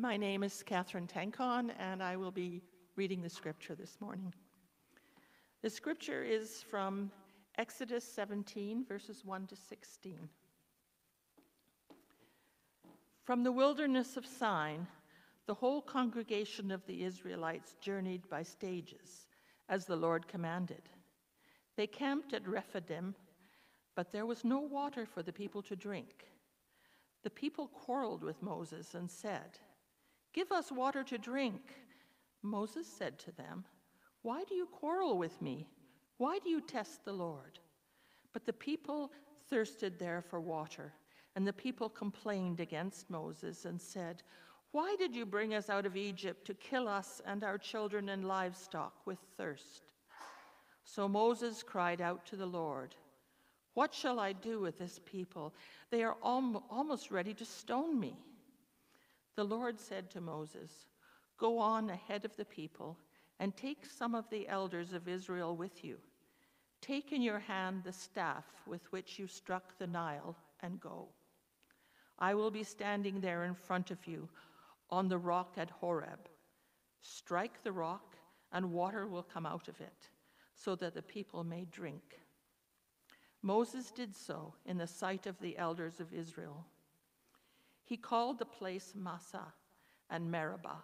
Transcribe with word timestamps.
My 0.00 0.16
name 0.16 0.44
is 0.44 0.62
Catherine 0.62 1.08
Tankon, 1.08 1.72
and 1.76 2.00
I 2.00 2.14
will 2.16 2.30
be 2.30 2.62
reading 2.94 3.20
the 3.20 3.28
scripture 3.28 3.74
this 3.74 3.96
morning. 4.00 4.32
The 5.60 5.70
scripture 5.70 6.22
is 6.22 6.62
from 6.62 7.10
Exodus 7.56 8.04
17, 8.04 8.84
verses 8.84 9.24
1 9.24 9.48
to 9.48 9.56
16. 9.56 10.28
From 13.24 13.42
the 13.42 13.50
wilderness 13.50 14.16
of 14.16 14.24
Sin, 14.24 14.86
the 15.46 15.54
whole 15.54 15.82
congregation 15.82 16.70
of 16.70 16.86
the 16.86 17.02
Israelites 17.02 17.74
journeyed 17.80 18.28
by 18.30 18.44
stages, 18.44 19.26
as 19.68 19.84
the 19.84 19.96
Lord 19.96 20.28
commanded. 20.28 20.82
They 21.74 21.88
camped 21.88 22.34
at 22.34 22.46
Rephidim, 22.46 23.16
but 23.96 24.12
there 24.12 24.26
was 24.26 24.44
no 24.44 24.60
water 24.60 25.06
for 25.06 25.24
the 25.24 25.32
people 25.32 25.62
to 25.62 25.74
drink. 25.74 26.26
The 27.24 27.30
people 27.30 27.66
quarreled 27.66 28.22
with 28.22 28.40
Moses 28.44 28.94
and 28.94 29.10
said, 29.10 29.58
Give 30.32 30.50
us 30.52 30.70
water 30.70 31.02
to 31.04 31.18
drink. 31.18 31.60
Moses 32.42 32.86
said 32.86 33.18
to 33.20 33.32
them, 33.32 33.64
Why 34.22 34.44
do 34.44 34.54
you 34.54 34.66
quarrel 34.66 35.18
with 35.18 35.40
me? 35.42 35.68
Why 36.18 36.38
do 36.38 36.50
you 36.50 36.60
test 36.60 37.04
the 37.04 37.12
Lord? 37.12 37.58
But 38.32 38.44
the 38.44 38.52
people 38.52 39.12
thirsted 39.48 39.98
there 39.98 40.22
for 40.22 40.40
water, 40.40 40.92
and 41.34 41.46
the 41.46 41.52
people 41.52 41.88
complained 41.88 42.60
against 42.60 43.10
Moses 43.10 43.64
and 43.64 43.80
said, 43.80 44.22
Why 44.72 44.96
did 44.98 45.14
you 45.14 45.24
bring 45.24 45.54
us 45.54 45.70
out 45.70 45.86
of 45.86 45.96
Egypt 45.96 46.46
to 46.46 46.54
kill 46.54 46.88
us 46.88 47.20
and 47.24 47.42
our 47.42 47.58
children 47.58 48.10
and 48.10 48.26
livestock 48.26 49.06
with 49.06 49.18
thirst? 49.36 49.92
So 50.84 51.08
Moses 51.08 51.62
cried 51.62 52.00
out 52.00 52.24
to 52.26 52.36
the 52.36 52.46
Lord, 52.46 52.94
What 53.74 53.94
shall 53.94 54.18
I 54.18 54.32
do 54.32 54.60
with 54.60 54.78
this 54.78 55.00
people? 55.04 55.54
They 55.90 56.02
are 56.02 56.16
al- 56.24 56.64
almost 56.70 57.10
ready 57.10 57.34
to 57.34 57.44
stone 57.44 57.98
me. 57.98 58.16
The 59.38 59.44
Lord 59.44 59.78
said 59.78 60.10
to 60.10 60.20
Moses, 60.20 60.88
Go 61.36 61.60
on 61.60 61.90
ahead 61.90 62.24
of 62.24 62.34
the 62.34 62.44
people 62.44 62.98
and 63.38 63.56
take 63.56 63.86
some 63.86 64.16
of 64.16 64.28
the 64.30 64.48
elders 64.48 64.92
of 64.92 65.06
Israel 65.06 65.54
with 65.54 65.84
you. 65.84 65.98
Take 66.80 67.12
in 67.12 67.22
your 67.22 67.38
hand 67.38 67.84
the 67.84 67.92
staff 67.92 68.46
with 68.66 68.90
which 68.90 69.16
you 69.16 69.28
struck 69.28 69.78
the 69.78 69.86
Nile 69.86 70.34
and 70.58 70.80
go. 70.80 71.10
I 72.18 72.34
will 72.34 72.50
be 72.50 72.64
standing 72.64 73.20
there 73.20 73.44
in 73.44 73.54
front 73.54 73.92
of 73.92 74.08
you 74.08 74.28
on 74.90 75.06
the 75.06 75.18
rock 75.18 75.54
at 75.56 75.70
Horeb. 75.70 76.28
Strike 77.00 77.62
the 77.62 77.70
rock, 77.70 78.16
and 78.50 78.72
water 78.72 79.06
will 79.06 79.22
come 79.22 79.46
out 79.46 79.68
of 79.68 79.80
it, 79.80 80.08
so 80.56 80.74
that 80.74 80.94
the 80.94 81.02
people 81.02 81.44
may 81.44 81.64
drink. 81.70 82.18
Moses 83.42 83.92
did 83.92 84.16
so 84.16 84.54
in 84.66 84.78
the 84.78 84.88
sight 84.88 85.28
of 85.28 85.38
the 85.38 85.56
elders 85.56 86.00
of 86.00 86.12
Israel. 86.12 86.66
He 87.88 87.96
called 87.96 88.38
the 88.38 88.44
place 88.44 88.92
Massah 88.94 89.54
and 90.10 90.30
Meribah 90.30 90.82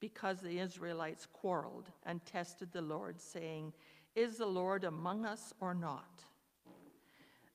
because 0.00 0.40
the 0.40 0.58
Israelites 0.58 1.28
quarreled 1.32 1.88
and 2.04 2.24
tested 2.26 2.72
the 2.72 2.82
Lord, 2.82 3.20
saying, 3.20 3.72
Is 4.16 4.38
the 4.38 4.46
Lord 4.46 4.82
among 4.82 5.24
us 5.24 5.52
or 5.60 5.72
not? 5.72 6.24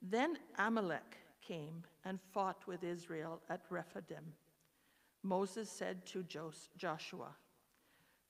Then 0.02 0.38
Amalek 0.58 1.17
came 1.45 1.83
and 2.05 2.17
fought 2.33 2.65
with 2.65 2.81
Israel 2.81 3.41
at 3.49 3.65
Rephidim. 3.69 4.23
Moses 5.21 5.69
said 5.69 6.05
to 6.05 6.23
Joshua, 6.77 7.35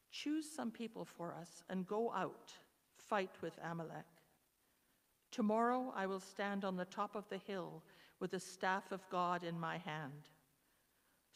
Choose 0.10 0.50
some 0.50 0.72
people 0.72 1.06
for 1.06 1.36
us 1.40 1.62
and 1.70 1.86
go 1.86 2.12
out, 2.14 2.52
fight 2.98 3.36
with 3.44 3.60
Amalek. 3.64 4.08
Tomorrow 5.30 5.94
I 5.96 6.08
will 6.08 6.20
stand 6.20 6.66
on 6.66 6.78
the 6.78 6.86
top 6.86 7.16
of 7.16 7.30
the 7.30 7.38
hill 7.38 7.84
with 8.20 8.32
the 8.32 8.40
staff 8.40 8.92
of 8.92 9.08
God 9.12 9.44
in 9.44 9.60
my 9.60 9.78
hand. 9.78 10.30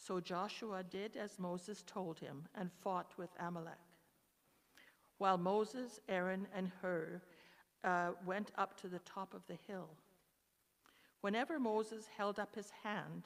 So 0.02 0.20
Joshua 0.20 0.84
did 0.84 1.16
as 1.16 1.38
Moses 1.38 1.84
told 1.86 2.18
him 2.18 2.48
and 2.56 2.72
fought 2.72 3.12
with 3.18 3.30
Amalek. 3.40 3.78
While 5.20 5.38
Moses, 5.38 6.00
Aaron, 6.10 6.48
and 6.56 6.72
Hur 6.82 7.22
uh, 7.84 8.14
went 8.26 8.52
up 8.58 8.76
to 8.82 8.88
the 8.88 9.00
top 9.00 9.36
of 9.36 9.46
the 9.46 9.60
hill. 9.68 9.90
Whenever 11.22 11.60
Moses 11.60 12.08
held 12.18 12.40
up 12.40 12.56
his 12.56 12.72
hand, 12.84 13.26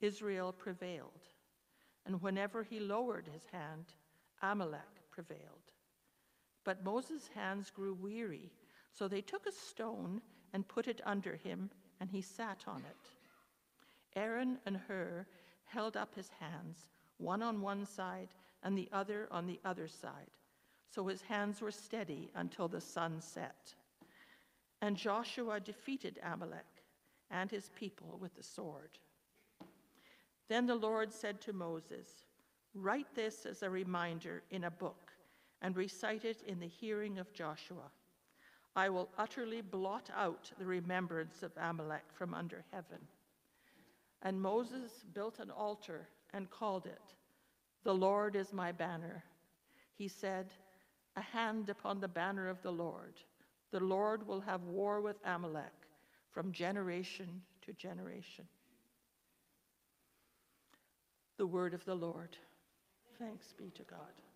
Israel 0.00 0.52
prevailed. 0.52 1.28
And 2.04 2.20
whenever 2.20 2.64
he 2.64 2.80
lowered 2.80 3.28
his 3.32 3.46
hand, 3.52 3.84
Amalek 4.42 4.80
prevailed. 5.12 5.70
But 6.64 6.82
Moses' 6.82 7.30
hands 7.32 7.70
grew 7.70 7.94
weary, 7.94 8.50
so 8.92 9.06
they 9.06 9.20
took 9.20 9.46
a 9.46 9.52
stone 9.52 10.20
and 10.52 10.66
put 10.66 10.88
it 10.88 11.00
under 11.06 11.36
him, 11.36 11.70
and 12.00 12.10
he 12.10 12.20
sat 12.20 12.64
on 12.66 12.80
it. 12.80 13.10
Aaron 14.16 14.58
and 14.66 14.76
Hur 14.76 15.24
held 15.72 15.96
up 15.96 16.14
his 16.14 16.30
hands, 16.40 16.86
one 17.18 17.42
on 17.42 17.60
one 17.60 17.86
side 17.86 18.28
and 18.62 18.76
the 18.76 18.88
other 18.92 19.28
on 19.30 19.46
the 19.46 19.60
other 19.64 19.88
side, 19.88 20.30
so 20.88 21.06
his 21.06 21.22
hands 21.22 21.60
were 21.60 21.70
steady 21.70 22.30
until 22.34 22.68
the 22.68 22.80
sun 22.80 23.20
set. 23.20 23.74
And 24.82 24.96
Joshua 24.96 25.60
defeated 25.60 26.18
Amalek 26.22 26.84
and 27.30 27.50
his 27.50 27.70
people 27.78 28.18
with 28.20 28.34
the 28.34 28.42
sword. 28.42 28.98
Then 30.48 30.66
the 30.66 30.74
Lord 30.74 31.12
said 31.12 31.40
to 31.42 31.52
Moses, 31.52 32.24
Write 32.74 33.14
this 33.14 33.46
as 33.46 33.62
a 33.62 33.70
reminder 33.70 34.42
in 34.50 34.64
a 34.64 34.70
book 34.70 35.12
and 35.62 35.76
recite 35.76 36.24
it 36.24 36.42
in 36.46 36.60
the 36.60 36.66
hearing 36.66 37.18
of 37.18 37.32
Joshua. 37.32 37.90
I 38.76 38.88
will 38.88 39.10
utterly 39.18 39.60
blot 39.60 40.10
out 40.16 40.50
the 40.58 40.66
remembrance 40.66 41.42
of 41.42 41.52
Amalek 41.56 42.04
from 42.12 42.34
under 42.34 42.64
heaven. 42.72 42.98
And 44.22 44.40
Moses 44.40 45.04
built 45.14 45.38
an 45.38 45.50
altar 45.50 46.08
and 46.32 46.50
called 46.50 46.86
it, 46.86 47.14
The 47.84 47.94
Lord 47.94 48.36
is 48.36 48.52
my 48.52 48.72
banner. 48.72 49.24
He 49.94 50.08
said, 50.08 50.52
A 51.16 51.20
hand 51.20 51.70
upon 51.70 52.00
the 52.00 52.08
banner 52.08 52.48
of 52.48 52.62
the 52.62 52.70
Lord. 52.70 53.14
The 53.70 53.80
Lord 53.80 54.26
will 54.26 54.40
have 54.40 54.62
war 54.62 55.00
with 55.00 55.16
Amalek 55.24 55.72
from 56.30 56.52
generation 56.52 57.42
to 57.62 57.72
generation. 57.72 58.46
The 61.36 61.46
word 61.46 61.72
of 61.72 61.84
the 61.84 61.94
Lord. 61.94 62.36
Thanks 63.18 63.52
be 63.56 63.70
to 63.70 63.82
God. 63.84 64.29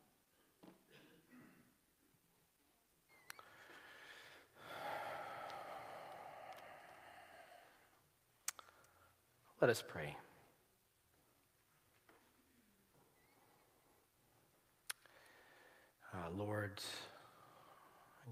Let 9.64 9.70
us 9.70 9.82
pray. 9.88 10.14
Uh, 16.12 16.16
Lord, 16.36 16.82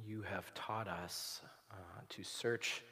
you 0.06 0.20
have 0.20 0.52
taught 0.52 0.88
us 0.88 1.40
uh, 1.70 1.76
to 2.10 2.22
search 2.22 2.82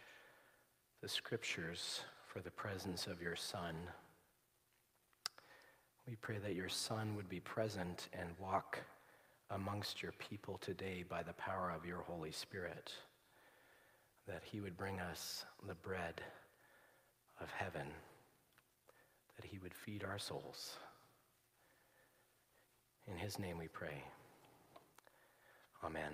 the 1.02 1.08
scriptures 1.10 2.00
for 2.28 2.40
the 2.40 2.50
presence 2.50 3.06
of 3.06 3.20
your 3.20 3.36
Son. 3.36 3.74
We 6.08 6.16
pray 6.16 6.38
that 6.38 6.54
your 6.54 6.70
Son 6.70 7.14
would 7.16 7.28
be 7.28 7.40
present 7.40 8.08
and 8.14 8.30
walk 8.40 8.80
amongst 9.50 10.02
your 10.02 10.12
people 10.12 10.56
today 10.62 11.04
by 11.06 11.22
the 11.22 11.34
power 11.34 11.70
of 11.76 11.84
your 11.84 12.00
Holy 12.00 12.32
Spirit, 12.32 12.90
that 14.26 14.40
he 14.50 14.62
would 14.62 14.78
bring 14.78 14.98
us 14.98 15.44
the 15.68 15.74
bread 15.74 16.22
of 17.38 17.50
heaven 17.50 17.88
that 19.40 19.48
he 19.48 19.58
would 19.58 19.72
feed 19.72 20.04
our 20.04 20.18
souls. 20.18 20.76
In 23.10 23.16
his 23.16 23.38
name 23.38 23.56
we 23.56 23.68
pray. 23.68 24.04
Amen. 25.82 26.12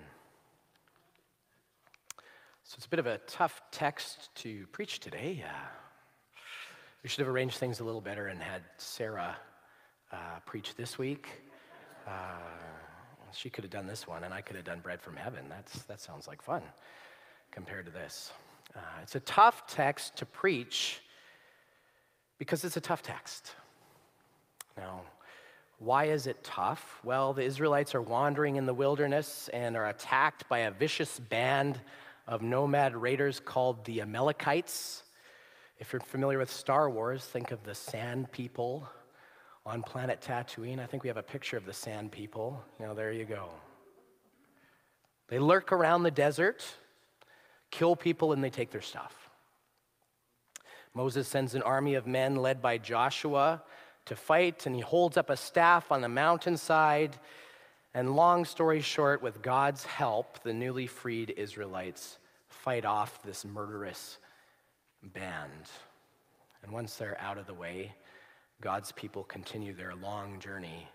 So 2.63 2.75
it's 2.77 2.85
a 2.85 2.89
bit 2.89 2.99
of 2.99 3.07
a 3.07 3.17
tough 3.27 3.61
text 3.71 4.29
to 4.35 4.65
preach 4.67 5.01
today. 5.01 5.43
Uh, 5.45 5.67
we 7.03 7.09
should 7.09 7.19
have 7.19 7.33
arranged 7.33 7.57
things 7.57 7.81
a 7.81 7.83
little 7.83 7.99
better 7.99 8.27
and 8.27 8.41
had 8.41 8.61
Sarah 8.77 9.35
uh, 10.13 10.39
preach 10.45 10.75
this 10.75 10.97
week. 10.97 11.27
Uh, 12.07 12.11
she 13.33 13.49
could 13.49 13.65
have 13.65 13.71
done 13.71 13.87
this 13.87 14.07
one, 14.07 14.23
and 14.23 14.33
I 14.33 14.39
could 14.39 14.55
have 14.55 14.65
done 14.65 14.79
bread 14.79 15.01
from 15.01 15.17
heaven. 15.17 15.45
That's, 15.49 15.83
that 15.83 15.99
sounds 15.99 16.27
like 16.27 16.41
fun 16.41 16.61
compared 17.51 17.85
to 17.87 17.91
this. 17.91 18.31
Uh, 18.73 18.79
it's 19.03 19.15
a 19.15 19.21
tough 19.21 19.67
text 19.67 20.15
to 20.17 20.25
preach 20.25 21.01
because 22.37 22.63
it's 22.63 22.77
a 22.77 22.81
tough 22.81 23.01
text. 23.01 23.51
Now, 24.77 25.01
why 25.79 26.05
is 26.05 26.27
it 26.27 26.43
tough? 26.43 26.99
Well, 27.03 27.33
the 27.33 27.43
Israelites 27.43 27.93
are 27.93 28.01
wandering 28.01 28.55
in 28.55 28.65
the 28.65 28.73
wilderness 28.73 29.49
and 29.53 29.75
are 29.75 29.89
attacked 29.89 30.47
by 30.49 30.59
a 30.59 30.71
vicious 30.71 31.19
band 31.19 31.79
of 32.27 32.41
nomad 32.41 32.95
raiders 32.95 33.39
called 33.39 33.85
the 33.85 34.01
Amalekites. 34.01 35.03
If 35.79 35.93
you're 35.93 35.99
familiar 35.99 36.39
with 36.39 36.51
Star 36.51 36.89
Wars, 36.89 37.23
think 37.23 37.51
of 37.51 37.63
the 37.63 37.75
sand 37.75 38.31
people 38.31 38.89
on 39.65 39.83
planet 39.83 40.21
Tatooine. 40.21 40.79
I 40.79 40.85
think 40.87 41.03
we 41.03 41.09
have 41.09 41.17
a 41.17 41.23
picture 41.23 41.57
of 41.57 41.65
the 41.65 41.73
sand 41.73 42.11
people. 42.11 42.63
Now, 42.79 42.93
there 42.93 43.11
you 43.11 43.25
go. 43.25 43.49
They 45.27 45.39
lurk 45.39 45.71
around 45.71 46.03
the 46.03 46.11
desert, 46.11 46.65
kill 47.69 47.95
people, 47.95 48.33
and 48.33 48.43
they 48.43 48.49
take 48.49 48.71
their 48.71 48.81
stuff. 48.81 49.26
Moses 50.97 51.27
sends 51.27 51.53
an 51.53 51.61
army 51.61 51.93
of 51.93 52.07
men 52.07 52.37
led 52.37 52.59
by 52.59 52.79
Joshua 52.79 53.61
to 54.05 54.15
fight, 54.15 54.65
and 54.65 54.73
he 54.73 54.81
holds 54.81 55.15
up 55.15 55.29
a 55.29 55.37
staff 55.37 55.91
on 55.91 56.01
the 56.01 56.09
mountainside. 56.09 57.15
And 57.93 58.15
long 58.15 58.45
story 58.45 58.81
short, 58.81 59.21
with 59.21 59.43
God's 59.43 59.85
help, 59.85 60.41
the 60.41 60.55
newly 60.55 60.87
freed 60.87 61.35
Israelites 61.37 62.17
fight 62.49 62.83
off 62.83 63.21
this 63.21 63.45
murderous 63.45 64.17
band. 65.03 65.69
And 66.63 66.71
once 66.71 66.95
they're 66.95 67.21
out 67.21 67.37
of 67.37 67.45
the 67.45 67.53
way, 67.53 67.93
God's 68.59 68.91
people 68.91 69.23
continue 69.23 69.75
their 69.75 69.93
long 69.93 70.39
journey 70.39 70.87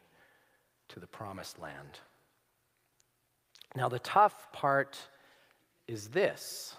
to 0.89 0.99
the 0.99 1.07
promised 1.07 1.61
land. 1.61 2.01
Now, 3.77 3.89
the 3.89 4.01
tough 4.01 4.51
part 4.51 4.99
is 5.87 6.09
this. 6.09 6.75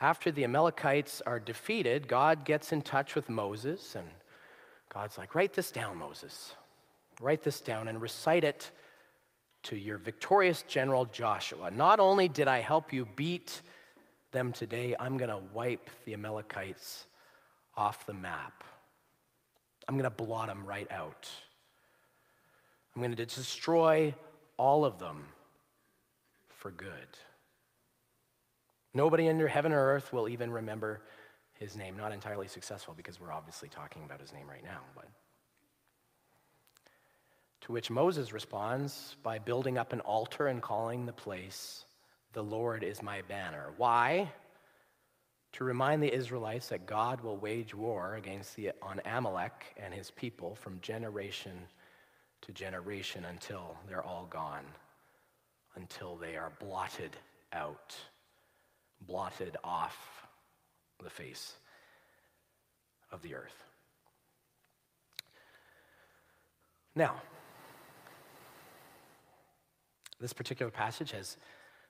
After 0.00 0.30
the 0.30 0.44
Amalekites 0.44 1.22
are 1.26 1.38
defeated, 1.38 2.08
God 2.08 2.44
gets 2.44 2.72
in 2.72 2.82
touch 2.82 3.14
with 3.14 3.28
Moses, 3.28 3.94
and 3.94 4.06
God's 4.92 5.18
like, 5.18 5.34
Write 5.34 5.54
this 5.54 5.70
down, 5.70 5.98
Moses. 5.98 6.54
Write 7.20 7.42
this 7.42 7.60
down 7.60 7.88
and 7.88 8.00
recite 8.00 8.44
it 8.44 8.70
to 9.64 9.76
your 9.76 9.98
victorious 9.98 10.62
general 10.62 11.06
Joshua. 11.06 11.70
Not 11.70 12.00
only 12.00 12.28
did 12.28 12.48
I 12.48 12.60
help 12.60 12.92
you 12.92 13.06
beat 13.16 13.62
them 14.32 14.52
today, 14.52 14.94
I'm 14.98 15.16
going 15.16 15.30
to 15.30 15.40
wipe 15.52 15.88
the 16.04 16.14
Amalekites 16.14 17.06
off 17.76 18.04
the 18.04 18.14
map. 18.14 18.64
I'm 19.88 19.94
going 19.94 20.04
to 20.04 20.10
blot 20.10 20.48
them 20.48 20.66
right 20.66 20.90
out. 20.90 21.28
I'm 22.94 23.02
going 23.02 23.14
to 23.14 23.26
destroy 23.26 24.14
all 24.56 24.84
of 24.84 24.98
them 24.98 25.24
for 26.50 26.70
good. 26.70 26.90
Nobody 28.94 29.28
under 29.28 29.48
heaven 29.48 29.72
or 29.72 29.94
earth 29.94 30.12
will 30.12 30.28
even 30.28 30.50
remember 30.50 31.02
his 31.58 31.76
name. 31.76 31.96
Not 31.96 32.12
entirely 32.12 32.48
successful 32.48 32.94
because 32.96 33.20
we're 33.20 33.32
obviously 33.32 33.68
talking 33.68 34.04
about 34.04 34.20
his 34.20 34.32
name 34.32 34.48
right 34.48 34.62
now. 34.62 34.80
But 34.94 35.08
to 37.62 37.72
which 37.72 37.90
Moses 37.90 38.32
responds 38.32 39.16
by 39.22 39.38
building 39.38 39.78
up 39.78 39.92
an 39.92 40.00
altar 40.00 40.46
and 40.46 40.62
calling 40.62 41.06
the 41.06 41.12
place, 41.12 41.84
The 42.32 42.42
Lord 42.42 42.84
is 42.84 43.02
my 43.02 43.22
banner. 43.22 43.72
Why? 43.76 44.30
To 45.52 45.64
remind 45.64 46.02
the 46.02 46.12
Israelites 46.12 46.68
that 46.68 46.86
God 46.86 47.20
will 47.20 47.36
wage 47.36 47.74
war 47.74 48.16
against 48.16 48.56
the, 48.56 48.72
on 48.82 49.00
Amalek 49.04 49.74
and 49.76 49.94
his 49.94 50.10
people 50.10 50.56
from 50.56 50.80
generation 50.80 51.52
to 52.42 52.52
generation 52.52 53.24
until 53.24 53.76
they're 53.88 54.02
all 54.02 54.26
gone, 54.28 54.64
until 55.76 56.16
they 56.16 56.36
are 56.36 56.52
blotted 56.60 57.16
out, 57.52 57.96
blotted 59.06 59.56
off 59.62 59.96
the 61.02 61.10
face 61.10 61.54
of 63.12 63.22
the 63.22 63.34
earth. 63.34 63.64
Now, 66.94 67.16
this 70.20 70.32
particular 70.32 70.70
passage 70.70 71.10
has 71.10 71.36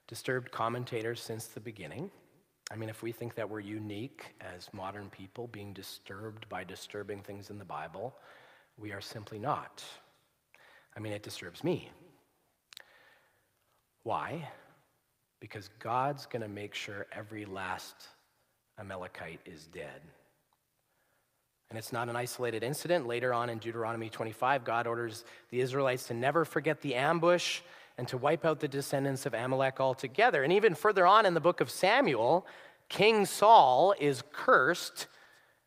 disturbed 0.09 0.51
commentators 0.51 1.21
since 1.21 1.47
the 1.47 1.61
beginning. 1.61 2.11
I 2.71 2.77
mean, 2.77 2.89
if 2.89 3.03
we 3.03 3.13
think 3.13 3.35
that 3.35 3.49
we're 3.49 3.61
unique 3.61 4.35
as 4.41 4.73
modern 4.73 5.11
people 5.11 5.47
being 5.49 5.73
disturbed 5.73 6.49
by 6.49 6.65
disturbing 6.65 7.21
things 7.21 7.51
in 7.51 7.59
the 7.59 7.65
Bible, 7.65 8.15
we 8.79 8.93
are 8.93 9.01
simply 9.01 9.39
not. 9.39 9.85
I 10.97 11.01
mean, 11.01 11.13
it 11.13 11.23
disturbs 11.23 11.63
me. 11.63 11.91
Why? 14.03 14.49
Because 15.45 15.69
God's 15.79 16.25
going 16.25 16.41
to 16.41 16.49
make 16.49 16.75
sure 16.75 17.05
every 17.13 17.45
last 17.45 17.95
Amalekite 18.79 19.41
is 19.45 19.67
dead. 19.67 20.01
And 21.69 21.79
it's 21.79 21.93
not 21.93 22.09
an 22.09 22.17
isolated 22.17 22.63
incident. 22.63 23.07
Later 23.07 23.35
on 23.35 23.51
in 23.51 23.59
Deuteronomy 23.59 24.09
25, 24.09 24.65
God 24.65 24.87
orders 24.87 25.23
the 25.51 25.61
Israelites 25.61 26.07
to 26.07 26.15
never 26.15 26.47
forget 26.47 26.81
the 26.81 26.95
ambush 26.95 27.61
and 27.99 28.09
to 28.09 28.17
wipe 28.17 28.47
out 28.47 28.61
the 28.61 28.69
descendants 28.69 29.27
of 29.27 29.35
Amalek 29.35 29.81
altogether. 29.81 30.43
And 30.43 30.51
even 30.51 30.75
further 30.75 31.07
on 31.07 31.27
in 31.27 31.35
the 31.35 31.41
book 31.41 31.61
of 31.61 31.69
Samuel, 31.69 32.47
King 32.89 33.27
Saul 33.27 33.95
is 34.01 34.23
cursed 34.33 35.09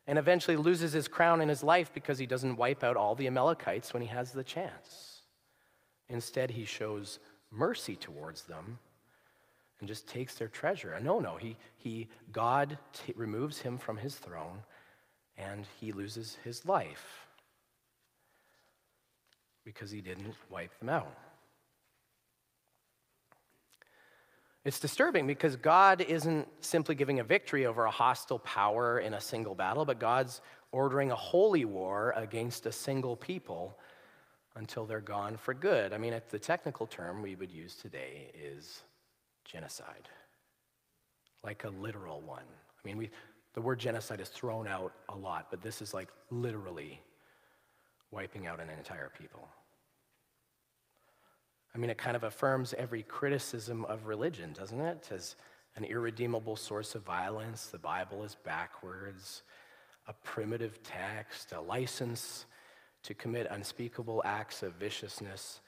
and 0.08 0.18
eventually 0.18 0.56
loses 0.56 0.92
his 0.92 1.06
crown 1.06 1.40
and 1.40 1.48
his 1.48 1.62
life 1.62 1.94
because 1.94 2.18
he 2.18 2.26
doesn't 2.26 2.56
wipe 2.56 2.82
out 2.82 2.96
all 2.96 3.14
the 3.14 3.28
Amalekites 3.28 3.94
when 3.94 4.02
he 4.02 4.08
has 4.08 4.32
the 4.32 4.42
chance. 4.42 5.20
Instead, 6.08 6.50
he 6.50 6.64
shows 6.64 7.20
mercy 7.52 7.94
towards 7.94 8.42
them 8.42 8.80
and 9.80 9.88
just 9.88 10.08
takes 10.08 10.34
their 10.34 10.48
treasure. 10.48 10.98
No, 11.00 11.20
no, 11.20 11.36
he, 11.36 11.56
he, 11.76 12.08
God 12.32 12.78
t- 12.92 13.12
removes 13.16 13.58
him 13.58 13.78
from 13.78 13.96
his 13.96 14.16
throne 14.16 14.62
and 15.36 15.66
he 15.80 15.92
loses 15.92 16.36
his 16.44 16.66
life 16.66 17.26
because 19.64 19.90
he 19.90 20.00
didn't 20.00 20.34
wipe 20.50 20.76
them 20.80 20.88
out. 20.88 21.16
It's 24.64 24.80
disturbing 24.80 25.26
because 25.26 25.56
God 25.56 26.00
isn't 26.00 26.48
simply 26.60 26.94
giving 26.94 27.20
a 27.20 27.24
victory 27.24 27.64
over 27.64 27.84
a 27.84 27.90
hostile 27.90 28.40
power 28.40 28.98
in 28.98 29.14
a 29.14 29.20
single 29.20 29.54
battle, 29.54 29.84
but 29.84 30.00
God's 30.00 30.40
ordering 30.72 31.10
a 31.10 31.16
holy 31.16 31.64
war 31.64 32.12
against 32.16 32.66
a 32.66 32.72
single 32.72 33.16
people 33.16 33.78
until 34.56 34.84
they're 34.84 35.00
gone 35.00 35.36
for 35.36 35.54
good. 35.54 35.92
I 35.92 35.98
mean, 35.98 36.20
the 36.30 36.38
technical 36.38 36.86
term 36.86 37.22
we 37.22 37.36
would 37.36 37.50
use 37.50 37.76
today 37.76 38.30
is 38.34 38.82
genocide, 39.48 40.08
like 41.42 41.64
a 41.64 41.70
literal 41.70 42.20
one. 42.20 42.44
I 42.44 42.86
mean, 42.86 42.96
we, 42.96 43.10
the 43.54 43.60
word 43.60 43.80
genocide 43.80 44.20
is 44.20 44.28
thrown 44.28 44.68
out 44.68 44.92
a 45.08 45.16
lot, 45.16 45.48
but 45.50 45.62
this 45.62 45.82
is 45.82 45.92
like 45.92 46.08
literally 46.30 47.00
wiping 48.10 48.46
out 48.46 48.60
an 48.60 48.68
entire 48.70 49.10
people. 49.18 49.48
I 51.74 51.78
mean, 51.78 51.90
it 51.90 51.98
kind 51.98 52.16
of 52.16 52.24
affirms 52.24 52.74
every 52.78 53.02
criticism 53.02 53.84
of 53.86 54.06
religion, 54.06 54.52
doesn't 54.52 54.80
it? 54.80 55.08
As 55.10 55.36
an 55.76 55.84
irredeemable 55.84 56.56
source 56.56 56.94
of 56.94 57.02
violence, 57.02 57.66
the 57.66 57.78
Bible 57.78 58.24
is 58.24 58.36
backwards, 58.44 59.42
a 60.06 60.12
primitive 60.12 60.82
text, 60.82 61.52
a 61.52 61.60
license 61.60 62.46
to 63.02 63.14
commit 63.14 63.46
unspeakable 63.50 64.22
acts 64.24 64.62
of 64.62 64.74
viciousness 64.74 65.60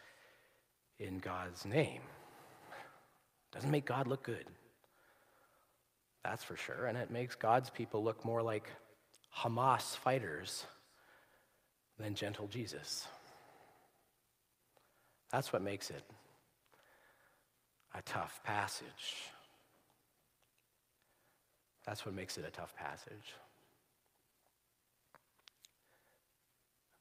in 0.98 1.18
God's 1.18 1.64
name. 1.64 2.02
Doesn't 3.52 3.70
make 3.70 3.84
God 3.84 4.06
look 4.06 4.22
good. 4.22 4.46
That's 6.24 6.44
for 6.44 6.56
sure. 6.56 6.86
And 6.86 6.96
it 6.96 7.10
makes 7.10 7.34
God's 7.34 7.70
people 7.70 8.04
look 8.04 8.24
more 8.24 8.42
like 8.42 8.68
Hamas 9.36 9.96
fighters 9.96 10.64
than 11.98 12.14
gentle 12.14 12.46
Jesus. 12.46 13.06
That's 15.30 15.52
what 15.52 15.62
makes 15.62 15.90
it 15.90 16.02
a 17.94 18.02
tough 18.02 18.40
passage. 18.44 18.86
That's 21.86 22.04
what 22.04 22.14
makes 22.14 22.36
it 22.38 22.44
a 22.46 22.50
tough 22.50 22.74
passage. 22.76 23.34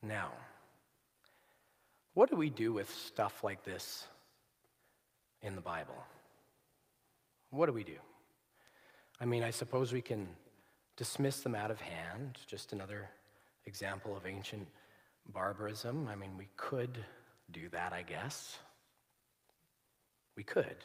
Now, 0.01 0.31
what 2.13 2.29
do 2.29 2.35
we 2.35 2.49
do 2.49 2.71
with 2.71 2.89
stuff 2.89 3.43
like 3.43 3.63
this 3.63 4.07
in 5.41 5.55
the 5.55 5.61
Bible? 5.61 5.95
What 7.51 7.65
do 7.65 7.73
we 7.73 7.83
do? 7.83 7.97
I 9.19 9.25
mean, 9.25 9.43
I 9.43 9.49
suppose 9.49 9.91
we 9.91 10.01
can 10.01 10.27
dismiss 10.95 11.41
them 11.41 11.55
out 11.55 11.71
of 11.71 11.81
hand, 11.81 12.37
just 12.47 12.73
another 12.73 13.09
example 13.65 14.15
of 14.15 14.25
ancient 14.25 14.67
barbarism. 15.33 16.07
I 16.07 16.15
mean, 16.15 16.31
we 16.37 16.47
could 16.57 16.97
do 17.51 17.69
that, 17.69 17.93
I 17.93 18.03
guess. 18.03 18.57
We 20.35 20.43
could. 20.43 20.77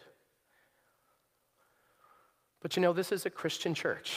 But 2.60 2.76
you 2.76 2.82
know, 2.82 2.92
this 2.92 3.12
is 3.12 3.26
a 3.26 3.30
Christian 3.30 3.74
church 3.74 4.14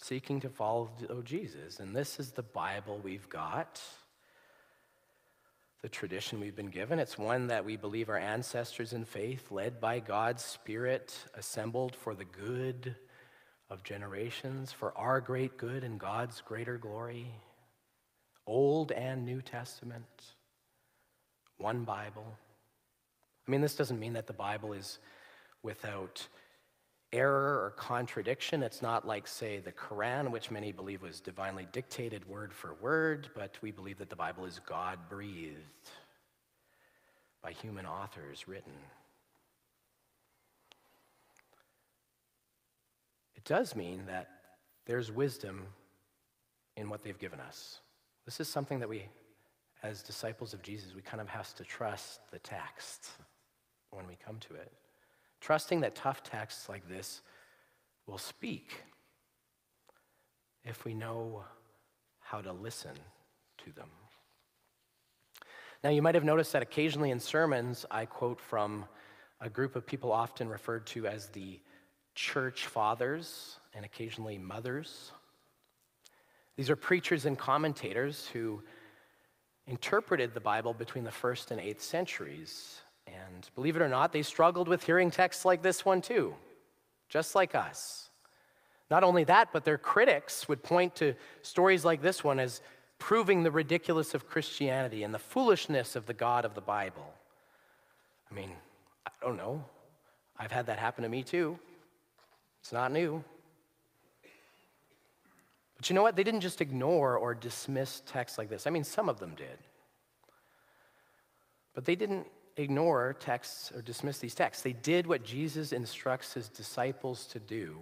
seeking 0.00 0.40
to 0.40 0.48
follow 0.48 0.88
Jesus. 1.24 1.80
And 1.80 1.94
this 1.94 2.20
is 2.20 2.30
the 2.30 2.42
Bible 2.42 3.00
we've 3.02 3.28
got, 3.28 3.82
the 5.82 5.88
tradition 5.88 6.40
we've 6.40 6.56
been 6.56 6.70
given. 6.70 6.98
It's 6.98 7.16
one 7.16 7.46
that 7.48 7.64
we 7.64 7.76
believe 7.76 8.08
our 8.08 8.18
ancestors 8.18 8.92
in 8.92 9.04
faith, 9.04 9.50
led 9.50 9.80
by 9.80 10.00
God's 10.00 10.44
Spirit, 10.44 11.16
assembled 11.34 11.94
for 11.94 12.14
the 12.14 12.24
good 12.24 12.96
of 13.70 13.84
generations, 13.84 14.72
for 14.72 14.96
our 14.98 15.20
great 15.20 15.56
good 15.56 15.84
and 15.84 16.00
God's 16.00 16.40
greater 16.40 16.78
glory. 16.78 17.26
Old 18.46 18.90
and 18.92 19.24
New 19.24 19.42
Testament, 19.42 20.34
one 21.58 21.84
Bible. 21.84 22.38
I 23.46 23.50
mean, 23.50 23.60
this 23.60 23.76
doesn't 23.76 24.00
mean 24.00 24.14
that 24.14 24.26
the 24.26 24.32
Bible 24.32 24.72
is 24.72 24.98
without 25.62 26.26
error 27.12 27.64
or 27.64 27.74
contradiction. 27.76 28.62
It's 28.62 28.82
not 28.82 29.06
like, 29.06 29.26
say, 29.26 29.58
the 29.60 29.72
Quran, 29.72 30.30
which 30.30 30.50
many 30.50 30.72
believe 30.72 31.02
was 31.02 31.20
divinely 31.20 31.66
dictated 31.72 32.28
word 32.28 32.52
for 32.52 32.74
word, 32.74 33.30
but 33.34 33.56
we 33.62 33.70
believe 33.70 33.98
that 33.98 34.10
the 34.10 34.16
Bible 34.16 34.44
is 34.44 34.60
God 34.66 34.98
breathed 35.08 35.90
by 37.42 37.52
human 37.52 37.86
authors 37.86 38.46
written. 38.46 38.72
It 43.36 43.44
does 43.44 43.74
mean 43.74 44.02
that 44.06 44.28
there's 44.84 45.10
wisdom 45.10 45.62
in 46.76 46.90
what 46.90 47.02
they've 47.02 47.18
given 47.18 47.40
us. 47.40 47.78
This 48.24 48.40
is 48.40 48.48
something 48.48 48.80
that 48.80 48.88
we, 48.88 49.04
as 49.82 50.02
disciples 50.02 50.52
of 50.52 50.62
Jesus, 50.62 50.94
we 50.94 51.02
kind 51.02 51.20
of 51.20 51.28
have 51.28 51.54
to 51.54 51.64
trust 51.64 52.20
the 52.30 52.38
text 52.40 53.08
when 53.90 54.06
we 54.06 54.16
come 54.24 54.38
to 54.40 54.54
it. 54.54 54.72
Trusting 55.40 55.80
that 55.80 55.94
tough 55.94 56.22
texts 56.22 56.68
like 56.68 56.88
this 56.88 57.22
will 58.06 58.18
speak 58.18 58.82
if 60.64 60.84
we 60.84 60.94
know 60.94 61.44
how 62.20 62.40
to 62.40 62.52
listen 62.52 62.96
to 63.64 63.72
them. 63.72 63.88
Now, 65.82 65.90
you 65.90 66.02
might 66.02 66.16
have 66.16 66.24
noticed 66.24 66.52
that 66.52 66.62
occasionally 66.62 67.10
in 67.10 67.20
sermons, 67.20 67.86
I 67.90 68.04
quote 68.04 68.40
from 68.40 68.84
a 69.40 69.48
group 69.48 69.76
of 69.76 69.86
people 69.86 70.10
often 70.10 70.48
referred 70.48 70.86
to 70.88 71.06
as 71.06 71.28
the 71.28 71.60
church 72.14 72.66
fathers 72.66 73.58
and 73.74 73.84
occasionally 73.84 74.38
mothers. 74.38 75.12
These 76.56 76.70
are 76.70 76.76
preachers 76.76 77.24
and 77.24 77.38
commentators 77.38 78.26
who 78.32 78.62
interpreted 79.68 80.34
the 80.34 80.40
Bible 80.40 80.74
between 80.74 81.04
the 81.04 81.12
first 81.12 81.52
and 81.52 81.60
eighth 81.60 81.82
centuries. 81.82 82.80
And 83.14 83.48
believe 83.54 83.76
it 83.76 83.82
or 83.82 83.88
not, 83.88 84.12
they 84.12 84.22
struggled 84.22 84.68
with 84.68 84.84
hearing 84.84 85.10
texts 85.10 85.44
like 85.44 85.62
this 85.62 85.84
one 85.84 86.02
too, 86.02 86.34
just 87.08 87.34
like 87.34 87.54
us. 87.54 88.10
Not 88.90 89.04
only 89.04 89.24
that, 89.24 89.52
but 89.52 89.64
their 89.64 89.78
critics 89.78 90.48
would 90.48 90.62
point 90.62 90.96
to 90.96 91.14
stories 91.42 91.84
like 91.84 92.02
this 92.02 92.24
one 92.24 92.40
as 92.40 92.62
proving 92.98 93.42
the 93.42 93.50
ridiculous 93.50 94.14
of 94.14 94.28
Christianity 94.28 95.02
and 95.02 95.14
the 95.14 95.18
foolishness 95.18 95.94
of 95.94 96.06
the 96.06 96.14
God 96.14 96.44
of 96.44 96.54
the 96.54 96.60
Bible. 96.60 97.12
I 98.30 98.34
mean, 98.34 98.50
I 99.06 99.10
don't 99.22 99.36
know. 99.36 99.64
I've 100.38 100.52
had 100.52 100.66
that 100.66 100.78
happen 100.78 101.02
to 101.02 101.08
me 101.08 101.22
too. 101.22 101.58
It's 102.60 102.72
not 102.72 102.92
new. 102.92 103.22
But 105.76 105.88
you 105.88 105.94
know 105.94 106.02
what? 106.02 106.16
They 106.16 106.24
didn't 106.24 106.40
just 106.40 106.60
ignore 106.60 107.16
or 107.16 107.34
dismiss 107.34 108.02
texts 108.06 108.36
like 108.36 108.48
this. 108.48 108.66
I 108.66 108.70
mean, 108.70 108.84
some 108.84 109.08
of 109.08 109.20
them 109.20 109.34
did. 109.36 109.58
But 111.74 111.84
they 111.84 111.94
didn't 111.94 112.26
ignore 112.58 113.14
texts 113.18 113.72
or 113.74 113.80
dismiss 113.80 114.18
these 114.18 114.34
texts. 114.34 114.62
They 114.62 114.72
did 114.72 115.06
what 115.06 115.24
Jesus 115.24 115.72
instructs 115.72 116.34
his 116.34 116.48
disciples 116.48 117.26
to 117.28 117.38
do 117.38 117.78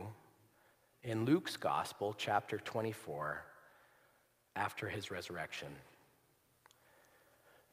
in 1.02 1.24
Luke's 1.24 1.56
Gospel, 1.56 2.14
chapter 2.16 2.58
24, 2.58 3.42
after 4.54 4.88
his 4.88 5.10
resurrection. 5.10 5.68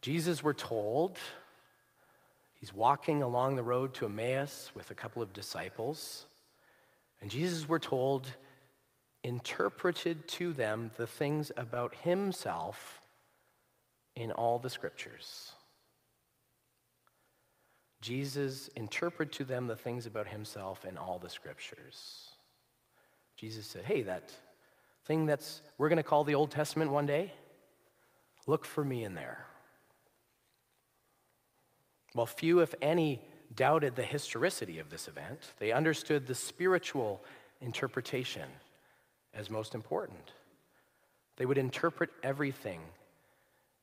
Jesus, 0.02 0.44
we're 0.44 0.54
told, 0.54 1.18
he's 2.54 2.74
walking 2.74 3.22
along 3.22 3.56
the 3.56 3.64
road 3.64 3.94
to 3.96 4.06
Emmaus 4.06 4.72
with 4.74 4.90
a 4.92 4.96
couple 4.96 5.22
of 5.22 5.34
disciples. 5.34 6.26
And 7.22 7.30
Jesus, 7.30 7.68
we're 7.68 7.80
told, 7.80 8.28
interpreted 9.24 10.28
to 10.28 10.54
them 10.54 10.92
the 10.98 11.08
things 11.08 11.52
about 11.58 11.96
himself 11.96 13.02
in 14.16 14.32
all 14.32 14.60
the 14.60 14.70
scriptures. 14.70 15.54
Jesus 18.04 18.68
interpreted 18.76 19.32
to 19.36 19.46
them 19.46 19.66
the 19.66 19.78
things 19.78 20.06
about 20.06 20.28
himself 20.28 20.84
in 20.84 20.98
all 20.98 21.20
the 21.20 21.30
scriptures. 21.30 22.32
Jesus 23.38 23.66
said, 23.66 23.86
Hey, 23.86 24.02
that 24.02 24.30
thing 25.06 25.26
that's 25.26 25.62
we're 25.78 25.88
going 25.88 25.98
to 25.98 26.04
call 26.04 26.26
the 26.26 26.36
Old 26.36 26.52
Testament 26.52 26.92
one 26.92 27.06
day, 27.06 27.32
look 28.46 28.66
for 28.66 28.84
me 28.84 29.06
in 29.06 29.16
there. 29.16 29.46
Well, 32.14 32.26
few, 32.26 32.60
if 32.60 32.76
any, 32.82 33.22
doubted 33.56 33.96
the 33.96 34.04
historicity 34.04 34.80
of 34.80 34.90
this 34.90 35.08
event. 35.08 35.54
They 35.60 35.72
understood 35.72 36.28
the 36.28 36.36
spiritual 36.36 37.24
interpretation 37.62 38.50
as 39.34 39.50
most 39.50 39.76
important. 39.76 40.34
They 41.38 41.46
would 41.46 41.58
interpret 41.58 42.10
everything 42.22 42.82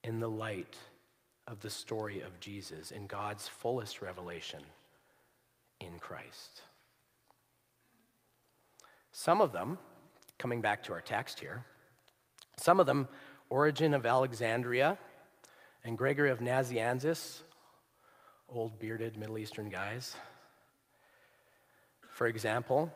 in 0.05 0.21
the 0.21 0.29
light 0.29 0.77
of 1.51 1.61
the 1.61 1.71
story 1.71 2.21
of 2.21 2.39
Jesus 2.39 2.93
in 2.93 3.09
God's 3.09 3.49
fullest 3.49 4.01
revelation 4.01 4.61
in 5.81 5.99
Christ. 5.99 6.63
Some 9.11 9.41
of 9.41 9.53
them, 9.53 9.77
coming 10.39 10.61
back 10.61 10.85
to 10.85 10.93
our 10.93 11.01
text 11.01 11.41
here, 11.41 11.65
some 12.57 12.79
of 12.79 12.87
them, 12.87 13.09
Origen 13.49 13.95
of 13.95 14.07
Alexandria 14.07 14.97
and 15.85 15.99
Gregory 15.99 16.31
of 16.31 16.39
Nazianzus, 16.39 17.41
old 18.49 18.79
bearded 18.79 19.17
Middle 19.17 19.39
Eastern 19.39 19.69
guys, 19.69 20.15
for 22.13 22.29
example, 22.29 22.93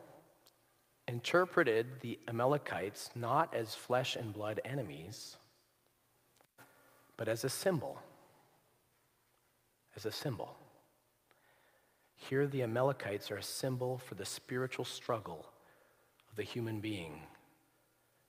interpreted 1.09 1.87
the 2.03 2.21
Amalekites 2.29 3.11
not 3.17 3.53
as 3.53 3.75
flesh 3.75 4.15
and 4.15 4.33
blood 4.33 4.61
enemies, 4.65 5.37
but 7.17 7.27
as 7.27 7.43
a 7.43 7.49
symbol. 7.49 7.99
As 9.97 10.07
a 10.07 10.13
symbol. 10.13 10.57
Here, 12.17 12.47
the 12.47 12.63
Amalekites 12.63 13.31
are 13.31 13.37
a 13.37 13.43
symbol 13.43 13.99
for 13.99 14.15
the 14.15 14.25
spiritual 14.25 14.85
struggle 14.85 15.47
of 16.31 16.37
the 16.37 16.43
human 16.43 16.81
being 16.81 17.21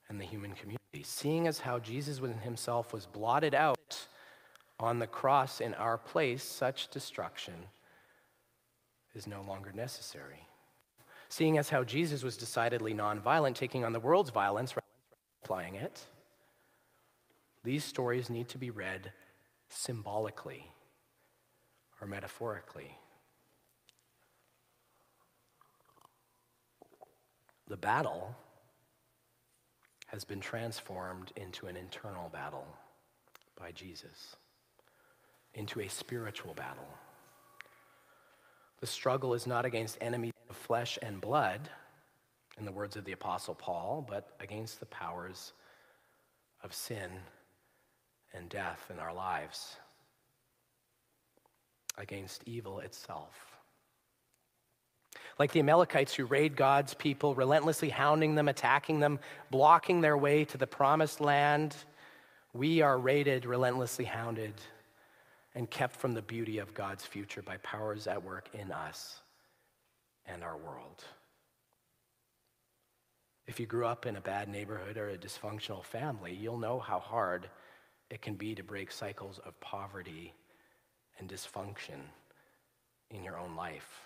and 0.09 0.19
the 0.19 0.25
human 0.25 0.51
community. 0.53 1.03
Seeing 1.03 1.47
as 1.47 1.59
how 1.59 1.79
Jesus 1.79 2.19
within 2.19 2.39
himself 2.39 2.93
was 2.93 3.05
blotted 3.05 3.55
out 3.55 4.07
on 4.79 4.99
the 4.99 5.07
cross 5.07 5.61
in 5.61 5.73
our 5.75 5.97
place, 5.97 6.43
such 6.43 6.89
destruction 6.89 7.53
is 9.13 9.27
no 9.27 9.41
longer 9.41 9.71
necessary 9.71 10.45
seeing 11.29 11.57
as 11.57 11.69
how 11.69 11.83
Jesus 11.83 12.23
was 12.23 12.37
decidedly 12.37 12.93
nonviolent, 12.93 13.55
taking 13.55 13.83
on 13.83 13.93
the 13.93 13.99
world's 13.99 14.29
violence 14.29 14.73
applying 15.43 15.75
it. 15.75 16.01
These 17.63 17.83
stories 17.83 18.29
need 18.29 18.47
to 18.49 18.57
be 18.57 18.69
read 18.69 19.11
symbolically 19.69 20.71
or 22.01 22.07
metaphorically. 22.07 22.97
The 27.67 27.77
battle 27.77 28.35
has 30.07 30.23
been 30.23 30.39
transformed 30.39 31.31
into 31.35 31.67
an 31.67 31.75
internal 31.75 32.29
battle 32.29 32.67
by 33.59 33.71
Jesus, 33.71 34.35
into 35.53 35.81
a 35.81 35.87
spiritual 35.87 36.53
battle. 36.53 36.87
The 38.81 38.87
struggle 38.87 39.33
is 39.33 39.47
not 39.47 39.65
against 39.65 39.97
enemies 39.99 40.33
of 40.49 40.55
flesh 40.55 40.99
and 41.01 41.19
blood, 41.19 41.69
in 42.57 42.65
the 42.65 42.71
words 42.71 42.95
of 42.95 43.05
the 43.05 43.11
Apostle 43.11 43.55
Paul, 43.55 44.05
but 44.07 44.29
against 44.39 44.79
the 44.79 44.85
powers 44.85 45.53
of 46.63 46.73
sin 46.73 47.09
and 48.33 48.49
death 48.49 48.89
in 48.91 48.99
our 48.99 49.13
lives, 49.13 49.77
against 51.97 52.43
evil 52.45 52.79
itself. 52.79 53.55
Like 55.37 55.51
the 55.51 55.59
Amalekites 55.59 56.13
who 56.13 56.25
raid 56.25 56.55
God's 56.55 56.93
people, 56.93 57.35
relentlessly 57.35 57.89
hounding 57.89 58.35
them, 58.35 58.47
attacking 58.47 58.99
them, 58.99 59.19
blocking 59.51 60.01
their 60.01 60.17
way 60.17 60.45
to 60.45 60.57
the 60.57 60.67
promised 60.67 61.19
land, 61.19 61.75
we 62.53 62.81
are 62.81 62.97
raided, 62.97 63.45
relentlessly 63.45 64.05
hounded, 64.05 64.53
and 65.53 65.69
kept 65.69 65.95
from 65.95 66.13
the 66.13 66.21
beauty 66.21 66.59
of 66.59 66.73
God's 66.73 67.05
future 67.05 67.41
by 67.41 67.57
powers 67.57 68.07
at 68.07 68.23
work 68.23 68.49
in 68.53 68.71
us 68.71 69.21
and 70.25 70.43
our 70.43 70.57
world. 70.57 71.03
If 73.47 73.59
you 73.59 73.65
grew 73.65 73.85
up 73.85 74.05
in 74.05 74.15
a 74.15 74.21
bad 74.21 74.47
neighborhood 74.47 74.97
or 74.97 75.09
a 75.09 75.17
dysfunctional 75.17 75.83
family, 75.83 76.33
you'll 76.33 76.57
know 76.57 76.79
how 76.79 76.99
hard 76.99 77.49
it 78.09 78.21
can 78.21 78.35
be 78.35 78.55
to 78.55 78.63
break 78.63 78.91
cycles 78.91 79.39
of 79.45 79.59
poverty 79.59 80.33
and 81.19 81.29
dysfunction 81.29 81.99
in 83.11 83.23
your 83.23 83.37
own 83.37 83.55
life. 83.55 84.05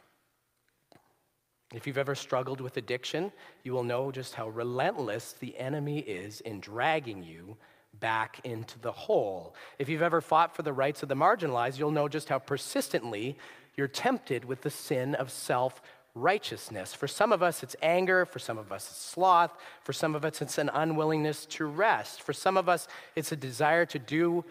If 1.74 1.86
you've 1.86 1.98
ever 1.98 2.16
struggled 2.16 2.62
with 2.62 2.78
addiction, 2.78 3.32
you 3.64 3.74
will 3.74 3.84
know 3.84 4.12
just 4.12 4.34
how 4.34 4.50
relentless 4.50 5.34
the 5.34 5.58
enemy 5.58 6.00
is 6.00 6.42
in 6.42 6.60
dragging 6.60 7.24
you 7.24 7.58
back 8.00 8.40
into 8.44 8.80
the 8.80 8.92
hole. 8.92 9.56
If 9.78 9.88
you've 9.88 10.02
ever 10.02 10.22
fought 10.22 10.56
for 10.56 10.64
the 10.64 10.74
rights 10.74 11.04
of 11.04 11.10
the 11.10 11.16
marginalized, 11.16 11.78
you'll 11.78 11.92
know 11.92 12.08
just 12.08 12.30
how 12.30 12.40
persistently 12.40 13.38
you're 13.76 13.88
tempted 13.88 14.46
with 14.46 14.62
the 14.62 14.70
sin 14.70 15.16
of 15.16 15.30
self 15.30 15.82
righteousness. 16.16 16.94
For 16.94 17.08
some 17.08 17.32
of 17.32 17.44
us, 17.44 17.62
it's 17.62 17.76
anger. 17.82 18.26
For 18.26 18.40
some 18.40 18.58
of 18.58 18.72
us, 18.72 18.90
it's 18.90 19.00
sloth. 19.00 19.56
For 19.84 19.94
some 19.94 20.16
of 20.16 20.26
us, 20.26 20.42
it's 20.42 20.58
an 20.58 20.70
unwillingness 20.74 21.46
to 21.48 21.66
rest. 21.66 22.22
For 22.22 22.34
some 22.34 22.58
of 22.58 22.68
us, 22.68 22.88
it's 23.16 23.32
a 23.32 23.36
desire 23.36 23.86
to 23.88 24.00
do 24.00 24.44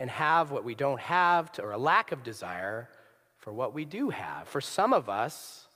and 0.00 0.10
have 0.10 0.50
what 0.50 0.64
we 0.64 0.74
don't 0.74 1.00
have, 1.00 1.52
to, 1.52 1.62
or 1.62 1.72
a 1.72 1.78
lack 1.78 2.10
of 2.10 2.24
desire 2.24 2.88
for 3.36 3.52
what 3.52 3.74
we 3.74 3.84
do 3.84 4.10
have. 4.10 4.48
For 4.48 4.60
some 4.60 4.92
of 4.92 5.08
us, 5.08 5.68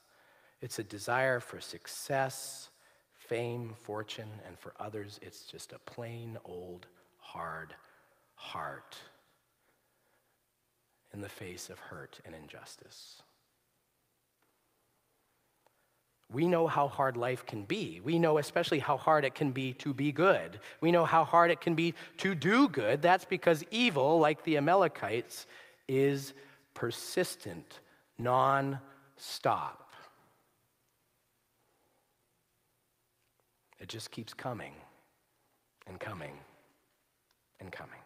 it's 0.62 0.78
a 0.78 0.82
desire 0.82 1.40
for 1.40 1.60
success, 1.60 2.70
fame, 3.12 3.74
fortune, 3.82 4.30
and 4.46 4.58
for 4.58 4.72
others, 4.80 5.20
it's 5.22 5.44
just 5.44 5.72
a 5.72 5.78
plain 5.78 6.38
old 6.44 6.86
hard 7.18 7.74
heart 8.34 8.96
in 11.12 11.20
the 11.20 11.28
face 11.28 11.68
of 11.68 11.78
hurt 11.78 12.18
and 12.24 12.34
injustice. 12.34 13.22
We 16.34 16.48
know 16.48 16.66
how 16.66 16.88
hard 16.88 17.16
life 17.16 17.46
can 17.46 17.62
be. 17.64 18.00
We 18.02 18.18
know 18.18 18.38
especially 18.38 18.80
how 18.80 18.96
hard 18.96 19.24
it 19.24 19.34
can 19.34 19.52
be 19.52 19.72
to 19.74 19.94
be 19.94 20.10
good. 20.10 20.58
We 20.80 20.90
know 20.90 21.04
how 21.04 21.24
hard 21.24 21.50
it 21.50 21.60
can 21.60 21.74
be 21.74 21.94
to 22.18 22.34
do 22.34 22.68
good. 22.68 23.00
That's 23.00 23.24
because 23.24 23.64
evil, 23.70 24.18
like 24.18 24.42
the 24.42 24.56
Amalekites, 24.56 25.46
is 25.86 26.34
persistent, 26.74 27.80
non 28.18 28.80
stop. 29.16 29.92
It 33.78 33.88
just 33.88 34.10
keeps 34.10 34.34
coming 34.34 34.72
and 35.86 36.00
coming 36.00 36.32
and 37.60 37.70
coming. 37.70 38.03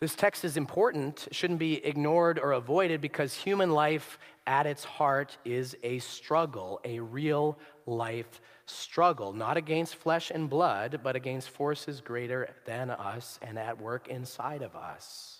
This 0.00 0.14
text 0.14 0.44
is 0.44 0.56
important, 0.56 1.26
shouldn't 1.32 1.58
be 1.58 1.84
ignored 1.84 2.38
or 2.38 2.52
avoided 2.52 3.00
because 3.00 3.34
human 3.34 3.70
life 3.70 4.18
at 4.46 4.64
its 4.64 4.84
heart 4.84 5.36
is 5.44 5.76
a 5.82 5.98
struggle, 5.98 6.80
a 6.84 7.00
real 7.00 7.58
life 7.84 8.40
struggle, 8.64 9.32
not 9.32 9.56
against 9.56 9.96
flesh 9.96 10.30
and 10.30 10.48
blood, 10.48 11.00
but 11.02 11.16
against 11.16 11.50
forces 11.50 12.00
greater 12.00 12.48
than 12.64 12.90
us 12.90 13.40
and 13.42 13.58
at 13.58 13.80
work 13.80 14.06
inside 14.06 14.62
of 14.62 14.76
us. 14.76 15.38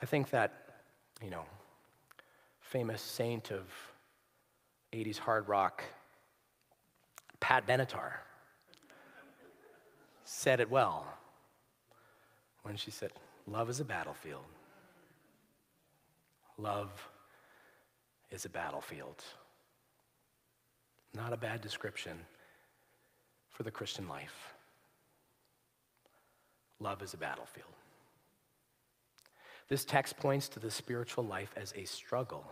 I 0.00 0.06
think 0.06 0.30
that, 0.30 0.52
you 1.20 1.30
know, 1.30 1.46
famous 2.60 3.02
saint 3.02 3.50
of 3.50 3.64
80s 4.92 5.18
hard 5.18 5.48
rock, 5.48 5.82
Pat 7.40 7.66
Benatar, 7.66 8.12
said 10.24 10.60
it 10.60 10.70
well 10.70 11.04
when 12.64 12.76
she 12.76 12.90
said, 12.90 13.12
Love 13.46 13.70
is 13.70 13.78
a 13.78 13.84
battlefield. 13.84 14.44
Love 16.58 16.90
is 18.30 18.44
a 18.44 18.48
battlefield. 18.48 19.22
Not 21.14 21.32
a 21.32 21.36
bad 21.36 21.60
description 21.60 22.18
for 23.50 23.62
the 23.62 23.70
Christian 23.70 24.08
life. 24.08 24.54
Love 26.80 27.02
is 27.02 27.14
a 27.14 27.16
battlefield. 27.16 27.68
This 29.68 29.84
text 29.84 30.16
points 30.16 30.48
to 30.48 30.60
the 30.60 30.70
spiritual 30.70 31.24
life 31.24 31.52
as 31.56 31.72
a 31.76 31.84
struggle. 31.84 32.44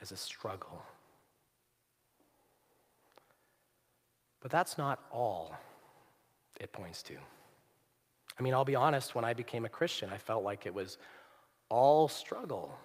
As 0.00 0.12
a 0.12 0.16
struggle. 0.16 0.82
But 4.40 4.50
that's 4.50 4.78
not 4.78 5.00
all 5.10 5.54
it 6.60 6.72
points 6.72 7.02
to. 7.04 7.14
I 8.38 8.42
mean, 8.42 8.54
I'll 8.54 8.64
be 8.64 8.74
honest, 8.74 9.14
when 9.14 9.24
I 9.24 9.34
became 9.34 9.64
a 9.64 9.68
Christian, 9.68 10.10
I 10.10 10.18
felt 10.18 10.44
like 10.44 10.66
it 10.66 10.74
was 10.74 10.98
all 11.68 12.08
struggle. 12.08 12.76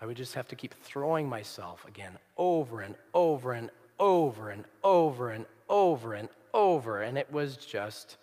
I 0.00 0.06
would 0.06 0.16
just 0.16 0.34
have 0.34 0.48
to 0.48 0.56
keep 0.56 0.74
throwing 0.74 1.28
myself 1.28 1.84
again 1.86 2.18
over 2.36 2.80
and 2.80 2.96
over 3.14 3.52
and 3.52 3.70
over 3.98 4.50
and 4.50 4.64
over 4.82 5.30
and 5.30 5.46
over 5.68 6.14
and 6.14 6.28
over. 6.52 7.02
And 7.02 7.16
it 7.16 7.32
was 7.32 7.56
just 7.56 8.16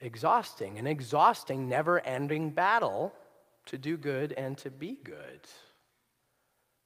exhausting, 0.00 0.78
an 0.78 0.86
exhausting, 0.86 1.68
never 1.68 2.00
ending 2.00 2.50
battle 2.50 3.12
to 3.66 3.76
do 3.76 3.96
good 3.96 4.32
and 4.32 4.56
to 4.58 4.70
be 4.70 4.98
good. 5.04 5.40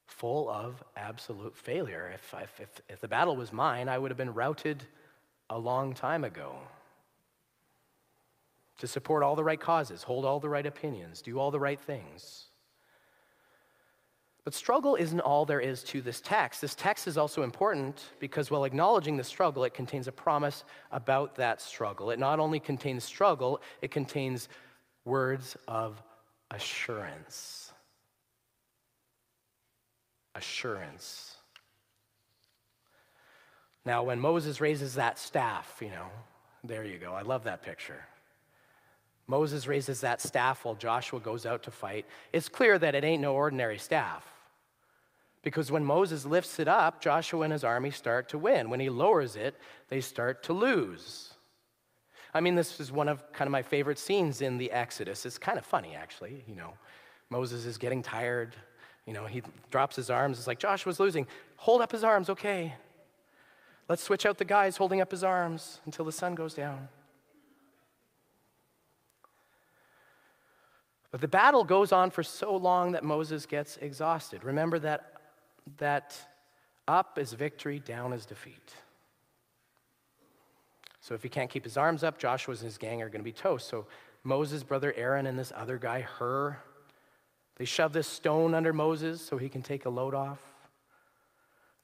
Full 0.06 0.48
of 0.48 0.82
absolute 0.96 1.56
failure. 1.56 2.10
If, 2.14 2.34
if, 2.60 2.82
if, 2.88 3.00
the 3.00 3.08
battle 3.08 3.36
was 3.36 3.52
mine, 3.52 3.88
I 3.88 3.98
would 3.98 4.10
have 4.10 4.18
been 4.18 4.34
routed 4.34 4.82
a 5.50 5.58
long 5.58 5.94
time 5.94 6.24
ago 6.24 6.56
to 8.78 8.86
support 8.86 9.22
all 9.22 9.36
the 9.36 9.44
right 9.44 9.60
causes, 9.60 10.02
hold 10.02 10.24
all 10.24 10.40
the 10.40 10.48
right 10.48 10.66
opinions, 10.66 11.22
do 11.22 11.38
all 11.38 11.50
the 11.50 11.60
right 11.60 11.80
things. 11.80 12.46
But 14.44 14.52
struggle 14.52 14.94
isn't 14.94 15.20
all 15.20 15.46
there 15.46 15.60
is 15.60 15.82
to 15.84 16.02
this 16.02 16.20
text. 16.20 16.60
This 16.60 16.74
text 16.74 17.06
is 17.06 17.16
also 17.16 17.42
important 17.42 18.10
because 18.20 18.50
while 18.50 18.64
acknowledging 18.64 19.16
the 19.16 19.24
struggle, 19.24 19.64
it 19.64 19.72
contains 19.72 20.06
a 20.06 20.12
promise 20.12 20.64
about 20.92 21.34
that 21.36 21.62
struggle. 21.62 22.10
It 22.10 22.18
not 22.18 22.38
only 22.38 22.60
contains 22.60 23.04
struggle, 23.04 23.62
it 23.80 23.90
contains 23.90 24.50
words 25.06 25.56
of 25.66 26.02
assurance. 26.50 27.72
Assurance. 30.34 31.36
Now, 33.86 34.02
when 34.02 34.20
Moses 34.20 34.60
raises 34.60 34.94
that 34.94 35.18
staff, 35.18 35.78
you 35.80 35.88
know, 35.88 36.08
there 36.64 36.84
you 36.84 36.98
go. 36.98 37.12
I 37.14 37.22
love 37.22 37.44
that 37.44 37.62
picture. 37.62 38.04
Moses 39.26 39.66
raises 39.66 40.00
that 40.02 40.20
staff 40.20 40.64
while 40.64 40.74
Joshua 40.74 41.18
goes 41.20 41.46
out 41.46 41.62
to 41.62 41.70
fight. 41.70 42.04
It's 42.32 42.48
clear 42.48 42.78
that 42.78 42.94
it 42.94 43.04
ain't 43.04 43.22
no 43.22 43.34
ordinary 43.34 43.78
staff. 43.78 44.26
Because 45.42 45.70
when 45.70 45.84
Moses 45.84 46.24
lifts 46.24 46.58
it 46.58 46.68
up, 46.68 47.00
Joshua 47.00 47.42
and 47.42 47.52
his 47.52 47.64
army 47.64 47.90
start 47.90 48.28
to 48.30 48.38
win. 48.38 48.70
When 48.70 48.80
he 48.80 48.88
lowers 48.88 49.36
it, 49.36 49.54
they 49.88 50.00
start 50.00 50.42
to 50.44 50.52
lose. 50.52 51.34
I 52.32 52.40
mean, 52.40 52.54
this 52.54 52.80
is 52.80 52.90
one 52.90 53.08
of 53.08 53.32
kind 53.32 53.46
of 53.46 53.52
my 53.52 53.62
favorite 53.62 53.98
scenes 53.98 54.40
in 54.40 54.58
the 54.58 54.70
Exodus. 54.72 55.24
It's 55.24 55.38
kind 55.38 55.58
of 55.58 55.64
funny, 55.64 55.94
actually. 55.94 56.44
You 56.48 56.56
know, 56.56 56.72
Moses 57.30 57.66
is 57.66 57.78
getting 57.78 58.02
tired. 58.02 58.56
You 59.06 59.12
know, 59.12 59.26
he 59.26 59.42
drops 59.70 59.96
his 59.96 60.10
arms. 60.10 60.38
It's 60.38 60.46
like, 60.46 60.58
Joshua's 60.58 60.98
losing. 60.98 61.26
Hold 61.56 61.82
up 61.82 61.92
his 61.92 62.04
arms, 62.04 62.30
okay. 62.30 62.74
Let's 63.88 64.02
switch 64.02 64.24
out 64.24 64.38
the 64.38 64.46
guys 64.46 64.78
holding 64.78 65.00
up 65.00 65.10
his 65.10 65.22
arms 65.22 65.80
until 65.84 66.06
the 66.06 66.12
sun 66.12 66.34
goes 66.34 66.54
down. 66.54 66.88
But 71.14 71.20
the 71.20 71.28
battle 71.28 71.62
goes 71.62 71.92
on 71.92 72.10
for 72.10 72.24
so 72.24 72.56
long 72.56 72.90
that 72.90 73.04
Moses 73.04 73.46
gets 73.46 73.76
exhausted. 73.76 74.42
Remember 74.42 74.80
that, 74.80 75.12
that 75.76 76.18
up 76.88 77.20
is 77.20 77.32
victory, 77.32 77.78
down 77.78 78.12
is 78.12 78.26
defeat. 78.26 78.74
So 81.00 81.14
if 81.14 81.22
he 81.22 81.28
can't 81.28 81.48
keep 81.48 81.62
his 81.62 81.76
arms 81.76 82.02
up, 82.02 82.18
Joshua 82.18 82.54
and 82.54 82.64
his 82.64 82.78
gang 82.78 83.00
are 83.00 83.08
going 83.08 83.20
to 83.20 83.24
be 83.24 83.30
toast. 83.30 83.68
So 83.68 83.86
Moses' 84.24 84.64
brother 84.64 84.92
Aaron 84.96 85.26
and 85.26 85.38
this 85.38 85.52
other 85.54 85.78
guy, 85.78 86.00
Hur, 86.00 86.58
they 87.58 87.64
shove 87.64 87.92
this 87.92 88.08
stone 88.08 88.52
under 88.52 88.72
Moses 88.72 89.24
so 89.24 89.38
he 89.38 89.48
can 89.48 89.62
take 89.62 89.84
a 89.84 89.90
load 89.90 90.14
off. 90.14 90.42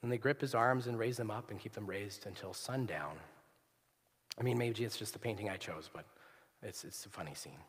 And 0.02 0.10
they 0.10 0.18
grip 0.18 0.40
his 0.40 0.56
arms 0.56 0.88
and 0.88 0.98
raise 0.98 1.18
them 1.18 1.30
up 1.30 1.52
and 1.52 1.60
keep 1.60 1.74
them 1.74 1.86
raised 1.86 2.26
until 2.26 2.52
sundown. 2.52 3.14
I 4.40 4.42
mean, 4.42 4.58
maybe 4.58 4.82
it's 4.82 4.98
just 4.98 5.12
the 5.12 5.20
painting 5.20 5.48
I 5.48 5.56
chose, 5.56 5.88
but 5.94 6.04
it's, 6.64 6.82
it's 6.82 7.06
a 7.06 7.10
funny 7.10 7.34
scene 7.34 7.60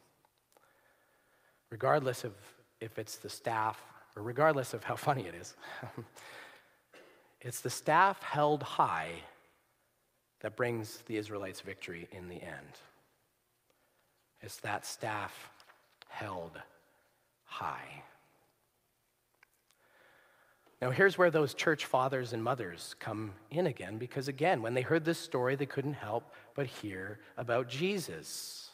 regardless 1.71 2.23
of 2.23 2.33
if 2.79 2.99
it's 2.99 3.17
the 3.17 3.29
staff 3.29 3.81
or 4.15 4.21
regardless 4.21 4.73
of 4.73 4.83
how 4.83 4.95
funny 5.07 5.25
it 5.25 5.33
is. 5.33 5.55
it's 7.41 7.61
the 7.61 7.69
staff 7.69 8.21
held 8.21 8.61
high 8.61 9.11
that 10.41 10.55
brings 10.55 10.97
the 11.07 11.17
Israelites 11.17 11.61
victory 11.61 12.07
in 12.11 12.27
the 12.27 12.41
end. 12.41 12.79
It's 14.41 14.57
that 14.57 14.85
staff 14.85 15.51
held 16.09 16.59
high. 17.45 18.03
Now, 20.81 20.89
here's 20.89 21.15
where 21.15 21.29
those 21.29 21.53
church 21.53 21.85
fathers 21.85 22.33
and 22.33 22.43
mothers 22.43 22.95
come 22.99 23.33
in 23.51 23.67
again, 23.67 23.99
because 23.99 24.27
again, 24.27 24.63
when 24.63 24.73
they 24.73 24.81
heard 24.81 25.05
this 25.05 25.19
story, 25.19 25.55
they 25.55 25.67
couldn't 25.67 25.93
help 25.93 26.33
but 26.55 26.65
hear 26.65 27.19
about 27.37 27.69
Jesus. 27.69 28.70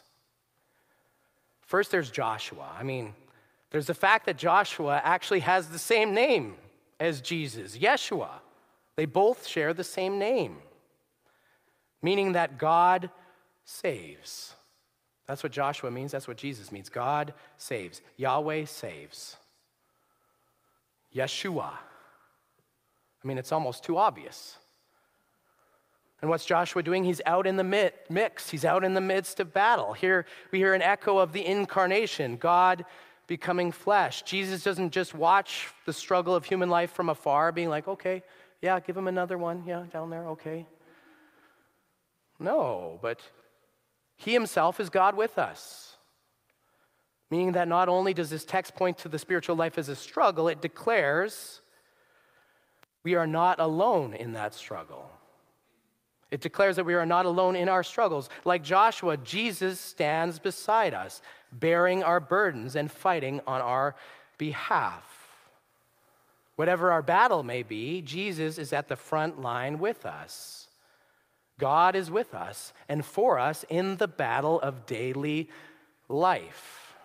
First, 1.68 1.92
there's 1.92 2.10
Joshua. 2.10 2.72
I 2.80 2.84
mean, 2.84 3.14
there's 3.72 3.88
the 3.88 3.94
fact 3.94 4.26
that 4.26 4.38
Joshua 4.38 5.02
actually 5.04 5.42
has 5.42 5.68
the 5.68 5.78
same 5.78 6.14
name 6.14 6.56
as 7.00 7.22
Jesus, 7.22 7.78
Yeshua. 7.78 8.30
They 8.96 9.06
both 9.06 9.46
share 9.46 9.74
the 9.74 9.84
same 9.84 10.18
name, 10.18 10.58
meaning 12.02 12.32
that 12.32 12.58
God 12.58 13.12
saves. 13.66 14.56
That's 15.28 15.44
what 15.44 15.52
Joshua 15.52 15.92
means. 15.92 16.14
That's 16.14 16.28
what 16.28 16.38
Jesus 16.38 16.72
means. 16.72 16.88
God 16.88 17.34
saves. 17.58 18.02
Yahweh 18.16 18.64
saves. 18.64 19.36
Yeshua. 21.14 21.72
I 23.24 23.28
mean, 23.28 23.38
it's 23.38 23.52
almost 23.52 23.84
too 23.84 23.98
obvious. 23.98 24.58
And 26.22 26.30
what's 26.30 26.46
Joshua 26.46 26.82
doing? 26.82 27.04
He's 27.04 27.22
out 27.26 27.46
in 27.46 27.58
the 27.58 28.00
mix, 28.10 28.50
he's 28.50 28.66
out 28.66 28.84
in 28.84 28.94
the 28.94 29.02
midst 29.02 29.40
of 29.40 29.54
battle. 29.54 29.94
Here 29.94 30.26
we 30.52 30.58
hear 30.58 30.74
an 30.74 30.82
echo 30.82 31.20
of 31.20 31.32
the 31.32 31.46
incarnation, 31.46 32.38
God 32.38 32.86
becoming 33.28 33.72
flesh. 33.72 34.24
Jesus 34.24 34.64
doesn't 34.64 34.92
just 34.92 35.14
watch 35.14 35.68
the 35.86 35.94
struggle 35.94 36.34
of 36.34 36.46
human 36.46 36.70
life 36.70 36.92
from 36.92 37.10
afar, 37.10 37.52
being 37.52 37.70
like, 37.70 37.88
okay, 37.88 38.24
yeah, 38.62 38.80
give 38.80 38.98
him 38.98 39.08
another 39.08 39.38
one. 39.38 39.64
Yeah, 39.68 39.84
down 39.92 40.10
there, 40.10 40.26
okay. 40.30 40.66
No, 42.40 42.98
but 43.02 43.22
he 44.16 44.34
himself 44.34 44.80
is 44.80 44.90
God 44.90 45.16
with 45.16 45.38
us. 45.38 45.98
Meaning 47.30 47.52
that 47.52 47.68
not 47.68 47.90
only 47.90 48.14
does 48.14 48.30
this 48.30 48.46
text 48.46 48.76
point 48.76 48.98
to 49.00 49.10
the 49.10 49.20
spiritual 49.20 49.56
life 49.56 49.78
as 49.78 49.90
a 49.90 49.96
struggle, 49.96 50.48
it 50.48 50.62
declares 50.62 51.62
we 53.04 53.16
are 53.16 53.28
not 53.28 53.60
alone 53.60 54.14
in 54.14 54.34
that 54.34 54.54
struggle. 54.54 55.12
It 56.30 56.42
declares 56.42 56.76
that 56.76 56.86
we 56.86 56.94
are 56.94 57.06
not 57.06 57.26
alone 57.26 57.56
in 57.56 57.70
our 57.70 57.84
struggles. 57.84 58.30
Like 58.44 58.64
Joshua, 58.64 59.18
Jesus 59.18 59.80
stands 59.80 60.40
beside 60.40 60.94
us. 60.94 61.22
bearing 61.52 62.04
our 62.04 62.20
burdens 62.20 62.76
and 62.76 62.92
fighting 62.92 63.40
on 63.48 63.62
our 63.62 63.96
behalf. 64.38 65.04
Whatever 66.58 66.92
our 66.92 67.02
battle 67.02 67.44
may 67.44 67.64
be, 67.64 68.02
Jesus 68.02 68.58
is 68.58 68.74
at 68.74 68.88
the 68.88 68.96
front 68.96 69.42
line 69.42 69.80
with 69.80 70.06
us. 70.06 70.68
God 71.60 71.96
is 71.96 72.12
with 72.12 72.34
us 72.34 72.74
and 72.90 73.06
for 73.06 73.40
us 73.40 73.64
in 73.70 73.98
the 73.98 74.08
battle 74.08 74.60
of 74.62 74.86
daily 74.86 75.50
life. 76.10 76.96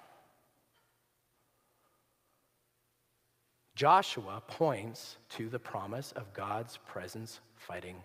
Joshua 3.75 4.43
points 4.47 5.17
to 5.31 5.49
the 5.49 5.59
promise 5.59 6.13
of 6.13 6.33
God's 6.35 6.79
presence 6.87 7.41
fighting 7.57 7.97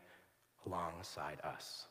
alongside 0.67 1.39
us. 1.43 1.86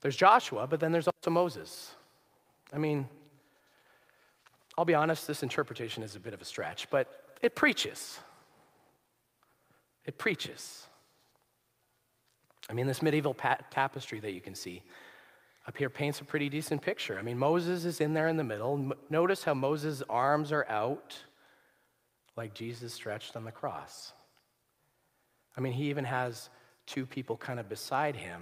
There's 0.00 0.16
Joshua, 0.16 0.66
but 0.66 0.80
then 0.80 0.92
there's 0.92 1.08
also 1.08 1.30
Moses. 1.30 1.94
I 2.72 2.78
mean, 2.78 3.08
I'll 4.78 4.84
be 4.84 4.94
honest, 4.94 5.26
this 5.26 5.42
interpretation 5.42 6.02
is 6.02 6.16
a 6.16 6.20
bit 6.20 6.32
of 6.32 6.40
a 6.40 6.44
stretch, 6.44 6.88
but 6.90 7.36
it 7.42 7.54
preaches. 7.54 8.18
It 10.06 10.16
preaches. 10.16 10.86
I 12.68 12.72
mean, 12.72 12.86
this 12.86 13.02
medieval 13.02 13.34
tapestry 13.34 14.20
that 14.20 14.32
you 14.32 14.40
can 14.40 14.54
see 14.54 14.82
up 15.66 15.76
here 15.76 15.90
paints 15.90 16.20
a 16.20 16.24
pretty 16.24 16.48
decent 16.48 16.80
picture. 16.80 17.18
I 17.18 17.22
mean, 17.22 17.38
Moses 17.38 17.84
is 17.84 18.00
in 18.00 18.14
there 18.14 18.28
in 18.28 18.36
the 18.36 18.44
middle. 18.44 18.92
Notice 19.10 19.44
how 19.44 19.54
Moses' 19.54 20.02
arms 20.08 20.52
are 20.52 20.66
out 20.68 21.18
like 22.36 22.54
Jesus 22.54 22.94
stretched 22.94 23.36
on 23.36 23.44
the 23.44 23.52
cross. 23.52 24.12
I 25.56 25.60
mean, 25.60 25.72
he 25.72 25.90
even 25.90 26.04
has 26.04 26.48
two 26.86 27.06
people 27.06 27.36
kind 27.36 27.60
of 27.60 27.68
beside 27.68 28.16
him. 28.16 28.40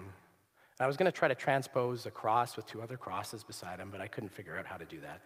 And 0.79 0.85
I 0.85 0.87
was 0.87 0.97
going 0.97 1.11
to 1.11 1.17
try 1.17 1.29
to 1.29 1.35
transpose 1.35 2.07
a 2.07 2.11
cross 2.11 2.57
with 2.57 2.67
two 2.67 2.81
other 2.81 2.97
crosses 2.97 3.43
beside 3.43 3.81
him, 3.81 3.91
but 3.91 4.01
I 4.01 4.07
couldn't 4.07 4.31
figure 4.31 4.57
out 4.57 4.67
how 4.67 4.77
to 4.77 4.85
do 4.85 5.01
that. 5.01 5.21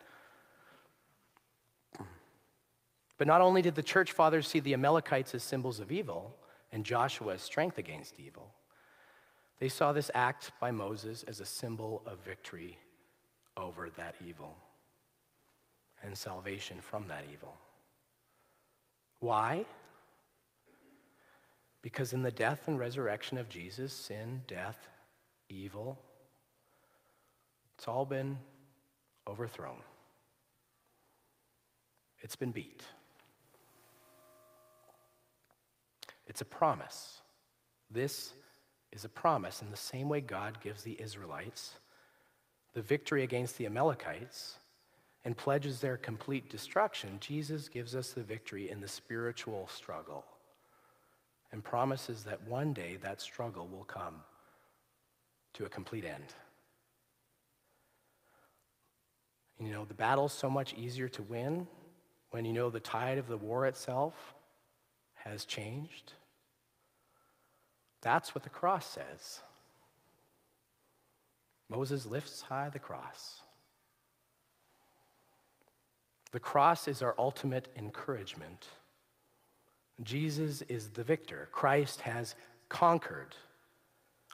But 3.18 3.26
not 3.26 3.40
only 3.40 3.62
did 3.62 3.74
the 3.74 3.82
church 3.82 4.12
fathers 4.12 4.48
see 4.48 4.60
the 4.60 4.74
Amalekites 4.74 5.34
as 5.34 5.42
symbols 5.42 5.78
of 5.78 5.92
evil 5.92 6.34
and 6.72 6.84
Joshua 6.84 7.34
as 7.34 7.42
strength 7.42 7.78
against 7.78 8.18
evil, 8.18 8.52
they 9.60 9.68
saw 9.68 9.92
this 9.92 10.10
act 10.14 10.50
by 10.60 10.72
Moses 10.72 11.22
as 11.28 11.38
a 11.38 11.46
symbol 11.46 12.02
of 12.06 12.18
victory 12.24 12.78
over 13.56 13.90
that 13.90 14.16
evil 14.26 14.56
and 16.02 16.18
salvation 16.18 16.78
from 16.80 17.06
that 17.08 17.24
evil. 17.32 17.54
Why? 19.20 19.64
Because 21.82 22.12
in 22.12 22.22
the 22.22 22.30
death 22.30 22.68
and 22.68 22.78
resurrection 22.78 23.38
of 23.38 23.48
Jesus, 23.48 23.92
sin, 23.92 24.42
death, 24.46 24.88
evil, 25.48 25.98
it's 27.76 27.88
all 27.88 28.06
been 28.06 28.38
overthrown. 29.26 29.82
It's 32.20 32.36
been 32.36 32.52
beat. 32.52 32.82
It's 36.28 36.40
a 36.40 36.44
promise. 36.44 37.20
This 37.90 38.32
is 38.92 39.04
a 39.04 39.08
promise 39.08 39.60
in 39.60 39.70
the 39.70 39.76
same 39.76 40.08
way 40.08 40.20
God 40.20 40.60
gives 40.62 40.82
the 40.82 41.00
Israelites 41.00 41.74
the 42.74 42.82
victory 42.82 43.22
against 43.22 43.58
the 43.58 43.66
Amalekites 43.66 44.56
and 45.24 45.36
pledges 45.36 45.80
their 45.80 45.98
complete 45.98 46.48
destruction. 46.48 47.18
Jesus 47.20 47.68
gives 47.68 47.94
us 47.94 48.12
the 48.12 48.22
victory 48.22 48.70
in 48.70 48.80
the 48.80 48.88
spiritual 48.88 49.68
struggle 49.68 50.24
and 51.52 51.62
promises 51.62 52.24
that 52.24 52.42
one 52.48 52.72
day 52.72 52.96
that 53.02 53.20
struggle 53.20 53.68
will 53.68 53.84
come 53.84 54.16
to 55.54 55.64
a 55.64 55.68
complete 55.68 56.04
end. 56.04 56.34
You 59.60 59.70
know, 59.70 59.84
the 59.84 59.94
battle's 59.94 60.32
so 60.32 60.50
much 60.50 60.74
easier 60.74 61.08
to 61.10 61.22
win 61.22 61.66
when 62.30 62.44
you 62.44 62.52
know 62.52 62.70
the 62.70 62.80
tide 62.80 63.18
of 63.18 63.28
the 63.28 63.36
war 63.36 63.66
itself 63.66 64.34
has 65.14 65.44
changed. 65.44 66.14
That's 68.00 68.34
what 68.34 68.42
the 68.42 68.50
cross 68.50 68.86
says. 68.86 69.40
Moses 71.68 72.06
lifts 72.06 72.42
high 72.42 72.70
the 72.70 72.78
cross. 72.78 73.42
The 76.32 76.40
cross 76.40 76.88
is 76.88 77.02
our 77.02 77.14
ultimate 77.18 77.68
encouragement. 77.76 78.66
Jesus 80.02 80.62
is 80.62 80.90
the 80.90 81.04
victor. 81.04 81.48
Christ 81.52 82.02
has 82.02 82.34
conquered. 82.68 83.34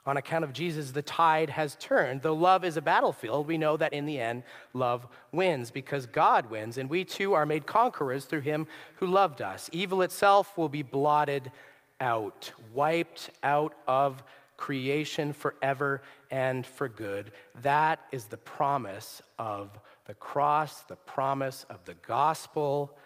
On 0.05 0.17
account 0.17 0.43
of 0.43 0.53
Jesus, 0.53 0.91
the 0.91 1.01
tide 1.01 1.49
has 1.49 1.75
turned. 1.75 2.21
Though 2.21 2.33
love 2.33 2.63
is 2.63 2.77
a 2.77 2.81
battlefield, 2.81 3.47
we 3.47 3.57
know 3.57 3.75
that 3.77 3.93
in 3.93 4.05
the 4.05 4.19
end, 4.19 4.43
love 4.73 5.05
wins 5.31 5.71
because 5.71 6.05
God 6.05 6.49
wins, 6.49 6.77
and 6.77 6.89
we 6.89 7.03
too 7.03 7.33
are 7.33 7.45
made 7.45 7.65
conquerors 7.65 8.25
through 8.25 8.41
him 8.41 8.65
who 8.95 9.07
loved 9.07 9.41
us. 9.41 9.69
Evil 9.73 10.01
itself 10.01 10.57
will 10.57 10.69
be 10.69 10.83
blotted 10.83 11.51
out, 11.99 12.51
wiped 12.73 13.29
out 13.43 13.73
of 13.87 14.23
creation 14.55 15.33
forever 15.33 16.01
and 16.31 16.65
for 16.65 16.87
good. 16.87 17.31
That 17.61 17.99
is 18.11 18.25
the 18.25 18.37
promise 18.37 19.21
of 19.37 19.69
the 20.05 20.13
cross, 20.15 20.81
the 20.83 20.95
promise 20.95 21.65
of 21.69 21.83
the 21.85 21.93
gospel, 21.93 22.97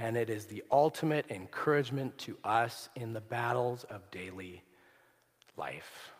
and 0.00 0.16
it 0.16 0.30
is 0.30 0.46
the 0.46 0.64
ultimate 0.72 1.26
encouragement 1.28 2.16
to 2.16 2.34
us 2.42 2.88
in 2.96 3.12
the 3.12 3.20
battles 3.20 3.84
of 3.84 4.10
daily 4.10 4.62
life. 5.58 6.10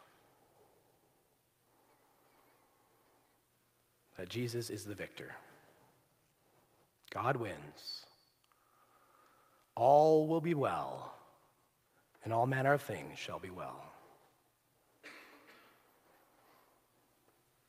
That 4.19 4.29
Jesus 4.29 4.69
is 4.69 4.85
the 4.85 4.95
victor. 4.95 5.35
God 7.11 7.37
wins. 7.37 8.05
All 9.77 10.29
will 10.29 10.43
be 10.43 10.53
well 10.53 11.15
and 12.23 12.35
all 12.35 12.47
manner 12.47 12.75
of 12.75 12.83
things 12.83 13.19
shall 13.19 13.39
be 13.39 13.49
well. 13.49 13.83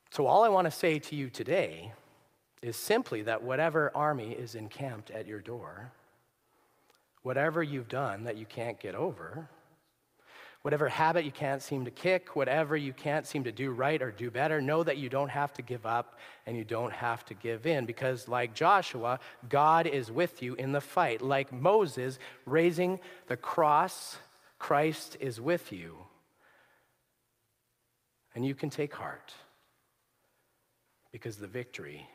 So, 0.10 0.28
all 0.28 0.44
I 0.44 0.50
want 0.50 0.66
to 0.66 0.72
say 0.72 1.00
to 1.00 1.16
you 1.16 1.30
today 1.30 1.94
is 2.62 2.76
simply 2.76 3.22
that 3.22 3.42
whatever 3.42 3.94
army 3.96 4.34
is 4.34 4.56
encamped 4.56 5.10
at 5.10 5.26
your 5.26 5.40
door, 5.40 5.94
whatever 7.24 7.62
you've 7.62 7.88
done 7.88 8.24
that 8.24 8.38
you 8.38 8.46
can't 8.46 8.80
get 8.80 8.96
over, 8.96 9.50
whatever 10.62 10.88
habit 10.90 11.26
you 11.26 11.32
can't 11.32 11.62
seem 11.62 11.86
to 11.86 11.92
kick, 11.92 12.36
whatever 12.36 12.78
you 12.78 12.94
can't 12.94 13.26
seem 13.26 13.44
to 13.44 13.52
do 13.52 13.72
right 13.72 14.02
or 14.02 14.12
do 14.12 14.30
better, 14.30 14.62
know 14.62 14.84
that 14.84 14.98
you 14.98 15.10
don't 15.10 15.30
have 15.30 15.54
to 15.54 15.62
give 15.62 15.86
up 15.86 16.20
and 16.46 16.56
you 16.56 16.64
don't 16.64 16.94
have 16.94 17.26
to 17.26 17.34
give 17.34 17.66
in 17.66 17.86
because, 17.86 18.28
like 18.28 18.54
Joshua, 18.54 19.20
God 19.50 19.88
is 19.88 20.12
with 20.12 20.42
you 20.42 20.56
in 20.56 20.72
the 20.72 20.82
fight. 20.82 21.22
Like 21.22 21.52
Moses 21.52 22.20
raising 22.46 23.00
the 23.28 23.38
cross 23.38 24.18
Christ 24.62 25.18
is 25.20 25.42
with 25.42 25.74
you. 25.74 25.98
And 28.36 28.46
you 28.46 28.54
can 28.54 28.70
take 28.70 28.94
heart 28.94 29.34
because 31.12 31.38
the 31.38 31.48
victory 31.48 32.08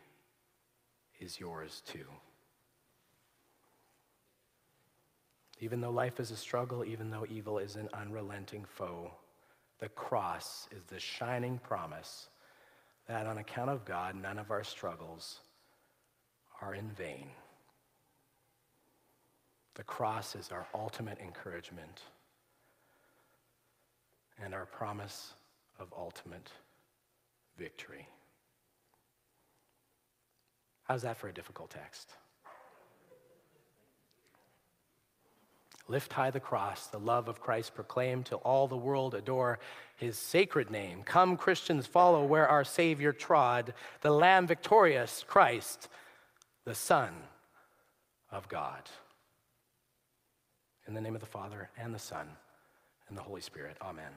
is 1.18 1.40
yours 1.40 1.82
too. 1.84 2.06
Even 5.60 5.80
though 5.80 5.90
life 5.90 6.20
is 6.20 6.30
a 6.30 6.36
struggle, 6.36 6.84
even 6.84 7.10
though 7.10 7.26
evil 7.28 7.58
is 7.58 7.76
an 7.76 7.88
unrelenting 7.94 8.64
foe, 8.64 9.10
the 9.78 9.88
cross 9.90 10.68
is 10.70 10.84
the 10.84 11.00
shining 11.00 11.58
promise 11.58 12.28
that 13.08 13.26
on 13.26 13.38
account 13.38 13.70
of 13.70 13.84
God, 13.84 14.14
none 14.14 14.38
of 14.38 14.50
our 14.50 14.64
struggles 14.64 15.40
are 16.60 16.74
in 16.74 16.90
vain. 16.90 17.28
The 19.74 19.82
cross 19.82 20.34
is 20.34 20.50
our 20.50 20.66
ultimate 20.74 21.18
encouragement 21.20 22.00
and 24.42 24.54
our 24.54 24.66
promise 24.66 25.34
of 25.78 25.92
ultimate 25.96 26.50
victory. 27.58 28.08
How's 30.84 31.02
that 31.02 31.16
for 31.16 31.28
a 31.28 31.34
difficult 31.34 31.70
text? 31.70 32.12
Lift 35.88 36.12
high 36.12 36.30
the 36.30 36.40
cross, 36.40 36.88
the 36.88 36.98
love 36.98 37.28
of 37.28 37.40
Christ 37.40 37.74
proclaimed 37.74 38.26
till 38.26 38.38
all 38.38 38.66
the 38.66 38.76
world 38.76 39.14
adore 39.14 39.60
his 39.96 40.18
sacred 40.18 40.70
name. 40.70 41.02
Come, 41.04 41.36
Christians, 41.36 41.86
follow 41.86 42.24
where 42.24 42.48
our 42.48 42.64
Savior 42.64 43.12
trod, 43.12 43.72
the 44.00 44.10
Lamb 44.10 44.46
victorious, 44.46 45.24
Christ, 45.26 45.88
the 46.64 46.74
Son 46.74 47.14
of 48.32 48.48
God. 48.48 48.82
In 50.88 50.94
the 50.94 51.00
name 51.00 51.14
of 51.14 51.20
the 51.20 51.26
Father, 51.26 51.70
and 51.78 51.94
the 51.94 52.00
Son, 52.00 52.28
and 53.08 53.16
the 53.16 53.22
Holy 53.22 53.40
Spirit. 53.40 53.76
Amen. 53.80 54.12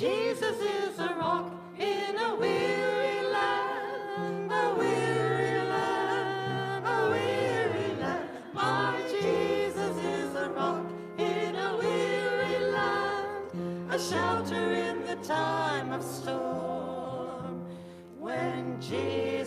Jesus 0.00 0.56
is 0.56 0.98
a 0.98 1.14
rock 1.20 1.52
in 1.78 2.16
a 2.16 2.34
weary 2.34 3.20
land, 3.26 4.50
a 4.50 4.74
weary 4.78 5.58
land, 5.68 6.86
a 6.86 7.10
weary 7.10 7.94
land. 8.00 8.30
My 8.54 8.98
Jesus 9.10 9.96
is 9.98 10.34
a 10.36 10.48
rock 10.56 10.86
in 11.18 11.54
a 11.54 11.76
weary 11.76 12.72
land, 12.72 13.92
a 13.92 13.98
shelter 13.98 14.72
in 14.72 15.04
the 15.04 15.16
time 15.16 15.92
of 15.92 16.02
storm. 16.02 17.66
When 18.18 18.80
Jesus 18.80 19.39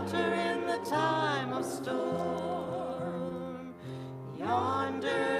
shelter 0.00 0.32
in 0.32 0.66
the 0.66 0.78
time 0.88 1.52
of 1.52 1.64
storm. 1.64 2.94
Yonder. 4.38 5.39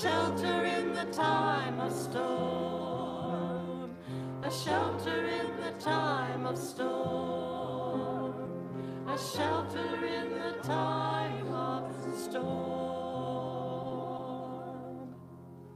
shelter 0.00 0.64
in 0.64 0.94
the 0.94 1.04
time 1.12 1.78
of 1.78 1.92
storm, 1.92 3.90
a 4.42 4.50
shelter 4.50 5.26
in 5.26 5.46
the 5.60 5.72
time 5.78 6.46
of 6.46 6.56
storm, 6.56 8.34
a 9.06 9.18
shelter 9.18 10.06
in 10.06 10.30
the 10.30 10.52
time 10.62 11.52
of 11.52 11.92
storm. 12.18 12.89